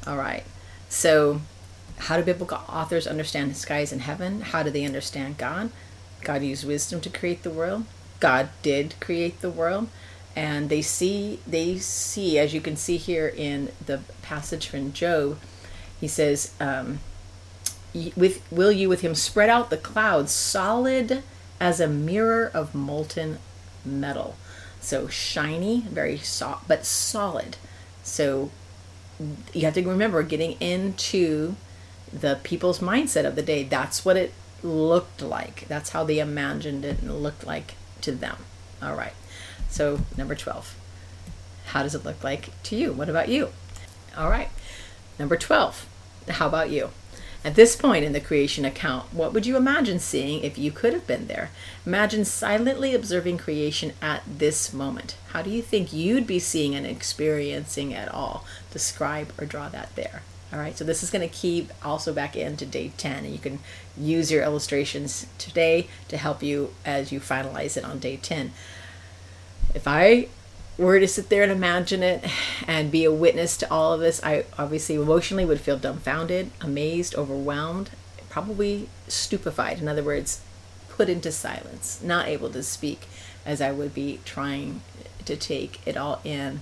All 0.07 0.17
right. 0.17 0.45
So, 0.89 1.43
how 1.99 2.17
do 2.17 2.23
biblical 2.23 2.61
authors 2.67 3.07
understand 3.07 3.51
the 3.51 3.55
skies 3.55 3.93
and 3.93 4.01
heaven? 4.01 4.41
How 4.41 4.63
do 4.63 4.71
they 4.71 4.87
understand 4.87 5.37
God? 5.37 5.69
God 6.23 6.43
used 6.43 6.67
wisdom 6.67 7.03
to 7.03 7.11
create 7.11 7.43
the 7.43 7.51
world. 7.51 7.85
God 8.21 8.49
did 8.63 8.95
create 9.01 9.43
the 9.43 9.51
world. 9.51 9.89
And 10.35 10.71
they 10.71 10.81
see, 10.81 11.41
they 11.47 11.77
see, 11.77 12.39
as 12.39 12.55
you 12.55 12.63
can 12.63 12.77
see 12.77 12.97
here 12.97 13.29
in 13.29 13.71
the 13.85 14.01
passage 14.23 14.69
from 14.69 14.95
Job, 14.95 15.39
he 16.01 16.09
says, 16.09 16.53
um, 16.59 17.01
with 18.17 18.43
will 18.51 18.73
you 18.73 18.89
with 18.89 19.03
him 19.03 19.15
spread 19.15 19.51
out 19.51 19.71
the 19.71 19.77
clouds 19.77 20.33
solid 20.33 21.23
as 21.61 21.81
a 21.81 21.89
mirror 21.89 22.51
of 22.53 22.75
molten 22.75 23.39
metal. 23.85 24.37
So 24.81 25.09
shiny 25.09 25.81
very 25.81 26.19
soft 26.19 26.69
but 26.69 26.85
solid. 26.85 27.57
So 28.03 28.51
you 29.53 29.63
have 29.63 29.75
to 29.75 29.83
remember 29.83 30.23
getting 30.23 30.53
into 30.61 31.55
the 32.13 32.41
people's 32.43 32.81
mindset 32.81 33.25
of 33.25 33.37
the 33.37 33.43
day 33.43 33.63
that's 33.63 34.05
what 34.05 34.17
it 34.17 34.33
looked 34.63 35.23
like. 35.23 35.67
That's 35.69 35.91
how 35.91 36.05
they 36.05 36.19
imagined 36.19 36.85
it 36.85 37.01
and 37.01 37.23
looked 37.23 37.47
like 37.47 37.75
to 38.03 38.13
them. 38.13 38.37
All 38.83 38.95
right. 38.95 39.15
So 39.69 40.01
number 40.17 40.35
12 40.35 40.77
how 41.67 41.83
does 41.83 41.95
it 41.95 42.05
look 42.05 42.25
like 42.25 42.51
to 42.65 42.77
you? 42.77 42.93
What 42.93 43.09
about 43.09 43.29
you? 43.29 43.51
All 44.17 44.29
right. 44.29 44.49
Number 45.19 45.37
12 45.37 45.87
how 46.29 46.49
about 46.49 46.71
you 46.71 46.91
at 47.45 47.57
this 47.57 47.75
point 47.75 48.05
in 48.05 48.13
the 48.13 48.21
creation 48.21 48.65
account, 48.65 49.13
what 49.13 49.33
would 49.33 49.47
you 49.47 49.57
imagine 49.57 49.99
seeing 49.99 50.45
if 50.45 50.57
you 50.57 50.71
could 50.71 50.93
have 50.93 51.07
been 51.07 51.27
there? 51.27 51.51
Imagine 51.85 52.25
silently 52.25 52.95
observing 52.95 53.39
creation 53.39 53.93
at 54.01 54.23
this 54.27 54.73
moment. 54.73 55.17
How 55.31 55.43
do 55.43 55.51
you 55.51 55.61
think 55.61 55.93
you'd 55.93 56.27
be 56.27 56.39
seeing 56.39 56.75
and 56.75 56.87
experiencing 56.87 57.93
at 57.95 58.09
all? 58.09 58.45
Describe 58.71 59.33
or 59.39 59.47
draw 59.47 59.69
that 59.71 59.95
there. 59.97 60.23
All 60.53 60.59
right, 60.59 60.77
so 60.77 60.85
this 60.85 61.03
is 61.03 61.11
going 61.11 61.27
to 61.27 61.35
keep 61.35 61.73
also 61.83 62.13
back 62.13 62.37
into 62.37 62.67
day 62.67 62.93
10, 62.97 63.25
and 63.25 63.33
you 63.33 63.39
can 63.39 63.59
use 63.97 64.31
your 64.31 64.43
illustrations 64.43 65.27
today 65.39 65.89
to 66.09 66.19
help 66.19 66.43
you 66.43 66.75
as 66.85 67.11
you 67.11 67.21
finalize 67.21 67.77
it 67.77 67.85
on 67.85 67.99
day 67.99 68.19
10. 68.19 68.53
If 69.75 69.89
I 69.89 70.29
were 70.79 70.99
to 70.99 71.09
sit 71.09 71.29
there 71.29 71.43
and 71.43 71.53
imagine 71.53 72.03
it 72.03 72.25
and 72.67 72.91
be 72.91 73.05
a 73.05 73.13
witness 73.13 73.57
to 73.59 73.71
all 73.71 73.93
of 73.93 74.01
this, 74.01 74.23
I 74.23 74.45
obviously 74.59 74.95
emotionally 74.95 75.45
would 75.45 75.61
feel 75.61 75.79
dumbfounded, 75.79 76.51
amazed, 76.61 77.15
overwhelmed, 77.15 77.91
probably 78.31 78.89
stupefied. 79.09 79.79
In 79.79 79.89
other 79.89 80.03
words, 80.03 80.41
put 80.89 81.09
into 81.09 81.33
silence, 81.33 82.01
not 82.03 82.29
able 82.29 82.51
to 82.51 82.63
speak 82.63 83.07
as 83.45 83.61
I 83.61 83.73
would 83.73 83.93
be 83.93 84.21
trying 84.25 84.81
to 85.25 85.37
take 85.37 85.87
it 85.87 85.97
all 85.97 86.21
in. 86.25 86.61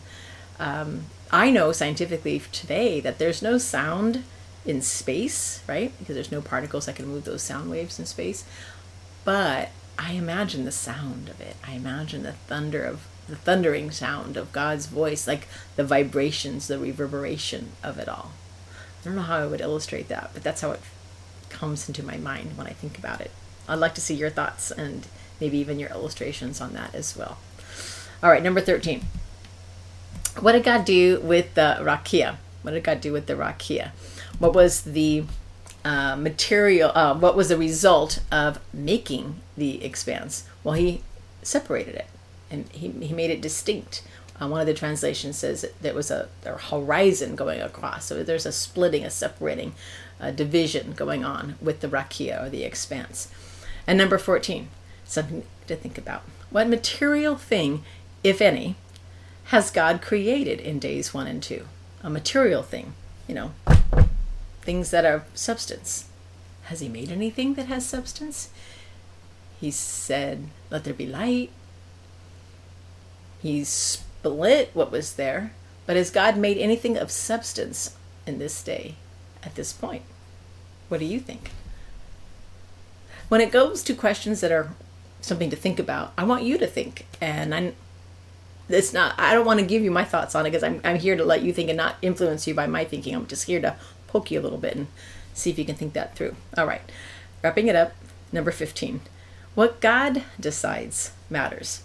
Um, 0.59 1.05
I 1.31 1.51
know 1.51 1.73
scientifically 1.73 2.41
today 2.53 3.01
that 3.01 3.19
there's 3.19 3.43
no 3.43 3.59
sound 3.59 4.25
in 4.67 4.83
space, 4.83 5.63
right? 5.69 5.93
Because 5.99 6.15
there's 6.15 6.33
no 6.33 6.43
particles 6.43 6.87
that 6.87 6.97
can 6.97 7.07
move 7.07 7.25
those 7.25 7.43
sound 7.43 7.71
waves 7.71 7.99
in 7.99 8.07
space. 8.07 8.45
But 9.25 9.71
I 9.99 10.13
imagine 10.13 10.65
the 10.65 10.73
sound 10.73 11.29
of 11.29 11.41
it. 11.41 11.57
I 11.67 11.73
imagine 11.73 12.23
the 12.23 12.33
thunder 12.33 12.83
of 12.83 13.07
the 13.31 13.37
thundering 13.37 13.91
sound 13.91 14.37
of 14.37 14.53
God's 14.53 14.87
voice, 14.87 15.27
like 15.27 15.49
the 15.77 15.85
vibrations, 15.85 16.67
the 16.67 16.79
reverberation 16.79 17.73
of 17.83 17.99
it 17.99 18.09
all. 18.09 18.33
I 19.01 19.05
don't 19.05 19.15
know 19.15 19.23
how 19.23 19.39
I 19.39 19.47
would 19.47 19.61
illustrate 19.61 20.09
that, 20.09 20.31
but 20.35 20.43
that's 20.43 20.61
how 20.61 20.73
it 20.73 20.81
comes 21.49 21.89
into 21.89 22.03
my 22.03 22.17
mind 22.17 22.59
when 22.59 22.67
I 22.67 22.73
think 22.73 22.99
about 22.99 23.21
it. 23.21 23.31
I'd 23.69 23.79
like 23.79 23.95
to 23.95 24.01
see 24.01 24.15
your 24.15 24.31
thoughts 24.31 24.71
and 24.71 25.07
maybe 25.41 25.59
even 25.59 25.79
your 25.79 25.91
illustrations 25.91 26.61
on 26.61 26.75
that 26.75 26.95
as 26.95 27.17
well. 27.17 27.39
All 28.23 28.31
right, 28.31 28.43
number 28.43 28.61
13. 28.61 29.03
What 30.41 30.53
did 30.53 30.65
God 30.65 30.85
do 30.85 31.21
with 31.21 31.55
the 31.55 31.79
rakia? 31.81 32.37
What 32.63 32.73
did 32.73 32.85
God 32.85 33.01
do 33.01 33.13
with 33.13 33.27
the 33.27 33.35
rakia? 33.35 33.93
What 34.39 34.55
was 34.55 34.83
the 34.83 35.25
uh, 35.85 36.17
material, 36.17 36.93
uh, 36.95 37.15
what 37.15 37.37
was 37.37 37.49
the 37.49 37.57
result 37.57 38.21
of 38.31 38.61
making 38.73 39.41
the 39.57 39.83
expanse? 39.85 40.45
Well, 40.63 40.75
he 40.75 41.03
separated 41.43 41.95
it 41.95 42.07
and 42.51 42.69
he, 42.71 42.89
he 42.89 43.15
made 43.15 43.31
it 43.31 43.41
distinct. 43.41 44.03
Uh, 44.41 44.49
one 44.49 44.61
of 44.61 44.67
the 44.67 44.75
translations 44.75 45.37
says 45.37 45.67
there 45.81 45.95
was 45.95 46.11
a, 46.11 46.29
a, 46.47 46.57
horizon 46.57 47.37
going 47.37 47.61
across. 47.61 48.07
So 48.07 48.23
there's 48.23 48.47
a 48.47 48.53
splitting, 48.53 49.05
a 49.05 49.11
separating, 49.11 49.75
a 50.19 50.33
division 50.33 50.93
going 50.93 51.25
on 51.25 51.57
with 51.61 51.81
the 51.81 51.89
rakia 51.89 52.43
or 52.43 52.49
the 52.49 52.65
expanse. 52.65 53.31
And 53.87 53.99
number 53.99 54.19
14, 54.19 54.69
something 55.05 55.45
to 55.67 55.77
think 55.77 55.99
about. 55.99 56.23
What 56.49 56.69
material 56.69 57.37
thing, 57.37 57.85
if 58.25 58.41
any, 58.41 58.77
has 59.45 59.71
God 59.71 60.01
created 60.01 60.61
in 60.61 60.79
days 60.79 61.13
one 61.13 61.27
and 61.27 61.43
two? 61.43 61.67
A 62.03 62.09
material 62.09 62.63
thing, 62.63 62.95
you 63.29 63.35
know, 63.35 63.53
things 64.63 64.91
that 64.91 65.05
are 65.05 65.25
substance. 65.35 66.09
Has 66.65 66.81
He 66.81 66.89
made 66.89 67.11
anything 67.11 67.55
that 67.55 67.67
has 67.67 67.85
substance? 67.85 68.51
He 69.61 69.71
said, 69.71 70.49
Let 70.71 70.85
there 70.85 70.95
be 70.95 71.07
light. 71.07 71.51
He 73.43 73.65
split 73.65 74.71
what 74.75 74.91
was 74.91 75.15
there. 75.15 75.53
But 75.87 75.97
has 75.97 76.11
God 76.11 76.37
made 76.37 76.59
anything 76.59 76.97
of 76.97 77.11
substance 77.11 77.97
in 78.27 78.39
this 78.39 78.63
day 78.63 78.95
at 79.43 79.55
this 79.55 79.73
point? 79.73 80.03
What 80.89 81.01
do 81.01 81.07
you 81.07 81.21
think? 81.21 81.51
When 83.29 83.41
it 83.41 83.53
goes 83.53 83.83
to 83.85 83.95
questions 83.95 84.41
that 84.41 84.53
are 84.53 84.71
something 85.21 85.51
to 85.51 85.57
think 85.57 85.79
about, 85.79 86.13
I 86.17 86.25
want 86.25 86.45
you 86.45 86.59
to 86.59 86.67
think. 86.67 87.07
And 87.21 87.55
I'm 87.55 87.75
it's 88.69 88.93
not 88.93 89.19
I 89.19 89.35
don't 89.35 89.47
want 89.47 89.59
to 89.61 89.67
give 89.67 89.83
you 89.83 89.91
my 89.91 90.05
thoughts 90.05 90.35
on 90.35 90.47
it 90.47 90.51
because 90.51 90.63
I'm 90.63 90.81
I'm 90.85 90.99
here 90.99 91.17
to 91.17 91.25
let 91.25 91.43
you 91.43 91.53
think 91.53 91.69
and 91.69 91.77
not 91.77 91.97
influence 92.03 92.47
you 92.47 92.55
by 92.55 92.67
my 92.67 92.85
thinking. 92.85 93.15
I'm 93.15 93.27
just 93.27 93.45
here 93.45 93.61
to 93.61 93.77
poke 94.07 94.31
you 94.31 94.41
a 94.41 94.43
little 94.43 94.59
bit 94.59 94.77
and 94.77 94.87
see 95.35 95.51
if 95.51 95.59
you 95.59 95.65
can 95.65 95.77
think 95.77 95.93
that 95.95 96.15
through. 96.15 96.37
All 96.57 96.67
right. 96.67 96.83
Wrapping 97.43 97.69
it 97.69 97.77
up, 97.77 97.93
number 98.33 98.51
15. 98.51 99.01
What 99.55 99.81
God 99.81 100.23
decides 100.39 101.13
matters. 101.29 101.83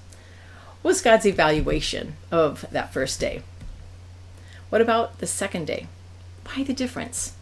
What's 0.85 1.01
God's 1.01 1.25
evaluation 1.25 2.15
of 2.29 2.63
that 2.71 2.93
first 2.93 3.19
day? 3.19 3.41
What 4.69 4.81
about 4.81 5.17
the 5.17 5.25
second 5.25 5.65
day? 5.65 5.87
Why 6.43 6.61
the 6.61 6.73
difference? 6.73 7.33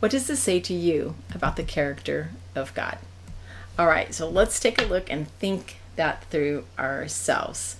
What 0.00 0.10
does 0.10 0.26
this 0.26 0.40
say 0.40 0.58
to 0.58 0.74
you 0.74 1.14
about 1.32 1.54
the 1.54 1.62
character 1.62 2.32
of 2.56 2.74
God? 2.74 2.98
All 3.78 3.86
right, 3.86 4.12
so 4.12 4.28
let's 4.28 4.58
take 4.58 4.82
a 4.82 4.84
look 4.84 5.08
and 5.12 5.28
think 5.28 5.76
that 5.94 6.24
through 6.24 6.64
ourselves. 6.76 7.76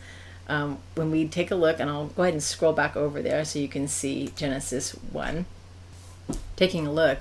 Um, 0.47 0.79
when 0.95 1.11
we 1.11 1.27
take 1.27 1.51
a 1.51 1.57
look, 1.57 1.81
and 1.81 1.91
I'll 1.91 2.07
go 2.07 2.23
ahead 2.23 2.35
and 2.35 2.43
scroll 2.43 2.73
back 2.73 2.95
over 2.95 3.21
there 3.21 3.45
so 3.45 3.59
you 3.59 3.67
can 3.67 3.89
see 3.89 4.31
Genesis 4.37 4.93
1. 4.93 5.47
Taking 6.55 6.87
a 6.87 6.93
look 6.93 7.19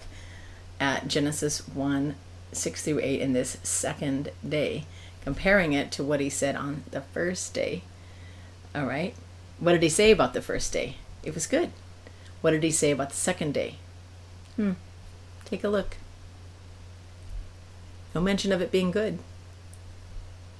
at 0.80 1.08
Genesis 1.08 1.68
1 1.68 2.14
6 2.52 2.84
through 2.84 3.00
8 3.00 3.22
in 3.22 3.34
this 3.34 3.58
second 3.64 4.30
day, 4.48 4.86
comparing 5.24 5.74
it 5.74 5.92
to 5.94 6.04
what 6.04 6.20
he 6.20 6.30
said 6.30 6.56
on 6.56 6.84
the 6.92 7.02
first 7.02 7.54
day. 7.54 7.84
All 8.76 8.86
right. 8.86 9.14
What 9.60 9.74
did 9.74 9.84
he 9.84 9.90
say 9.90 10.12
about 10.12 10.34
the 10.34 10.42
first 10.42 10.74
day? 10.74 10.96
It 11.24 11.34
was 11.34 11.48
good. 11.48 11.72
What 12.42 12.52
did 12.52 12.64
he 12.64 12.72
say 12.72 12.92
about 12.92 13.10
the 13.10 13.16
second 13.16 13.54
day? 13.54 13.76
Hmm. 14.56 14.74
Take 15.46 15.64
a 15.64 15.70
look. 15.70 15.98
No 18.16 18.22
mention 18.22 18.52
of 18.52 18.62
it 18.62 18.72
being 18.72 18.92
good. 18.92 19.20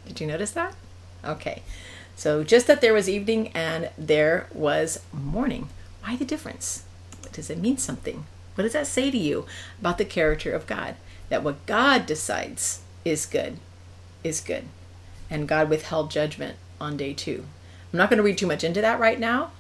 Did 0.06 0.22
you 0.22 0.28
notice 0.28 0.52
that? 0.52 0.76
Okay. 1.26 1.64
So 2.16 2.44
just 2.44 2.68
that 2.68 2.82
there 2.82 2.94
was 2.94 3.10
evening 3.10 3.50
and 3.50 3.90
there 3.98 4.48
was 4.54 5.00
morning. 5.12 5.70
Why 6.04 6.16
the 6.16 6.26
difference? 6.26 6.84
Does 7.32 7.50
it 7.50 7.58
mean 7.58 7.78
something? 7.78 8.26
What 8.56 8.64
does 8.64 8.74
that 8.74 8.88
say 8.88 9.10
to 9.10 9.18
you 9.18 9.46
about 9.80 9.98
the 9.98 10.06
character 10.06 10.54
of 10.54 10.68
God? 10.68 10.96
That 11.30 11.44
what 11.44 11.66
God 11.66 12.06
decides 12.06 12.82
is 13.06 13.26
good 13.26 13.58
is 14.24 14.42
good. 14.42 14.66
And 15.30 15.48
God 15.48 15.70
withheld 15.70 16.12
judgment 16.12 16.58
on 16.80 16.98
day 16.98 17.14
two. 17.14 17.46
I'm 17.92 17.98
not 17.98 18.10
going 18.10 18.18
to 18.18 18.24
read 18.24 18.38
too 18.38 18.48
much 18.48 18.64
into 18.64 18.82
that 18.82 19.00
right 19.00 19.20
now, 19.20 19.52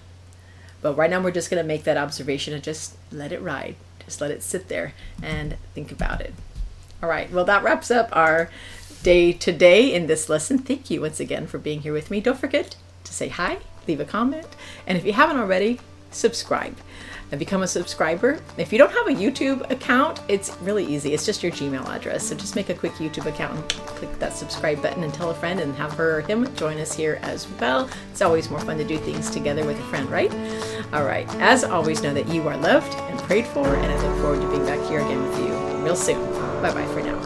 but 0.81 0.95
right 0.95 1.09
now 1.09 1.21
we're 1.21 1.31
just 1.31 1.49
going 1.49 1.61
to 1.63 1.67
make 1.67 1.83
that 1.83 1.97
observation 1.97 2.53
and 2.53 2.63
just 2.63 2.95
let 3.11 3.31
it 3.31 3.41
ride. 3.41 3.75
Just 4.05 4.21
let 4.21 4.31
it 4.31 4.43
sit 4.43 4.67
there 4.67 4.93
and 5.21 5.57
think 5.73 5.91
about 5.91 6.21
it. 6.21 6.33
All 7.01 7.09
right, 7.09 7.31
well, 7.31 7.45
that 7.45 7.63
wraps 7.63 7.91
up 7.91 8.09
our 8.11 8.49
day 9.03 9.33
today 9.33 9.93
in 9.93 10.07
this 10.07 10.29
lesson. 10.29 10.59
Thank 10.59 10.89
you 10.89 11.01
once 11.01 11.19
again 11.19 11.47
for 11.47 11.57
being 11.57 11.81
here 11.81 11.93
with 11.93 12.11
me. 12.11 12.21
Don't 12.21 12.39
forget 12.39 12.75
to 13.03 13.13
say 13.13 13.29
hi, 13.29 13.59
leave 13.87 13.99
a 13.99 14.05
comment, 14.05 14.47
and 14.85 14.97
if 14.97 15.05
you 15.05 15.13
haven't 15.13 15.37
already, 15.37 15.79
subscribe 16.11 16.77
and 17.31 17.39
become 17.39 17.63
a 17.63 17.67
subscriber. 17.67 18.39
If 18.57 18.71
you 18.71 18.77
don't 18.77 18.91
have 18.91 19.07
a 19.07 19.11
YouTube 19.11 19.69
account, 19.71 20.21
it's 20.27 20.55
really 20.61 20.85
easy. 20.85 21.13
It's 21.13 21.25
just 21.25 21.41
your 21.41 21.51
Gmail 21.51 21.87
address. 21.87 22.27
So 22.27 22.35
just 22.35 22.55
make 22.55 22.69
a 22.69 22.73
quick 22.73 22.93
YouTube 22.93 23.25
account 23.25 23.55
and 23.55 23.69
click 23.69 24.19
that 24.19 24.33
subscribe 24.33 24.81
button 24.81 25.03
and 25.03 25.13
tell 25.13 25.29
a 25.29 25.33
friend 25.33 25.59
and 25.59 25.73
have 25.75 25.93
her 25.93 26.19
or 26.19 26.21
him 26.21 26.53
join 26.55 26.77
us 26.77 26.93
here 26.93 27.19
as 27.21 27.47
well. 27.59 27.89
It's 28.11 28.21
always 28.21 28.49
more 28.49 28.59
fun 28.59 28.77
to 28.77 28.83
do 28.83 28.97
things 28.97 29.29
together 29.29 29.65
with 29.65 29.79
a 29.79 29.83
friend, 29.83 30.09
right? 30.09 30.31
All 30.93 31.05
right. 31.05 31.27
As 31.35 31.63
always, 31.63 32.01
know 32.01 32.13
that 32.13 32.27
you 32.27 32.47
are 32.47 32.57
loved 32.57 32.93
and 32.95 33.19
prayed 33.19 33.45
for, 33.47 33.67
and 33.67 33.91
I 33.91 34.07
look 34.07 34.21
forward 34.21 34.41
to 34.41 34.49
being 34.49 34.65
back 34.65 34.85
here 34.89 34.99
again 34.99 35.21
with 35.21 35.37
you 35.39 35.83
real 35.83 35.95
soon. 35.95 36.19
Bye 36.61 36.73
bye 36.73 36.85
for 36.87 37.01
now. 37.01 37.20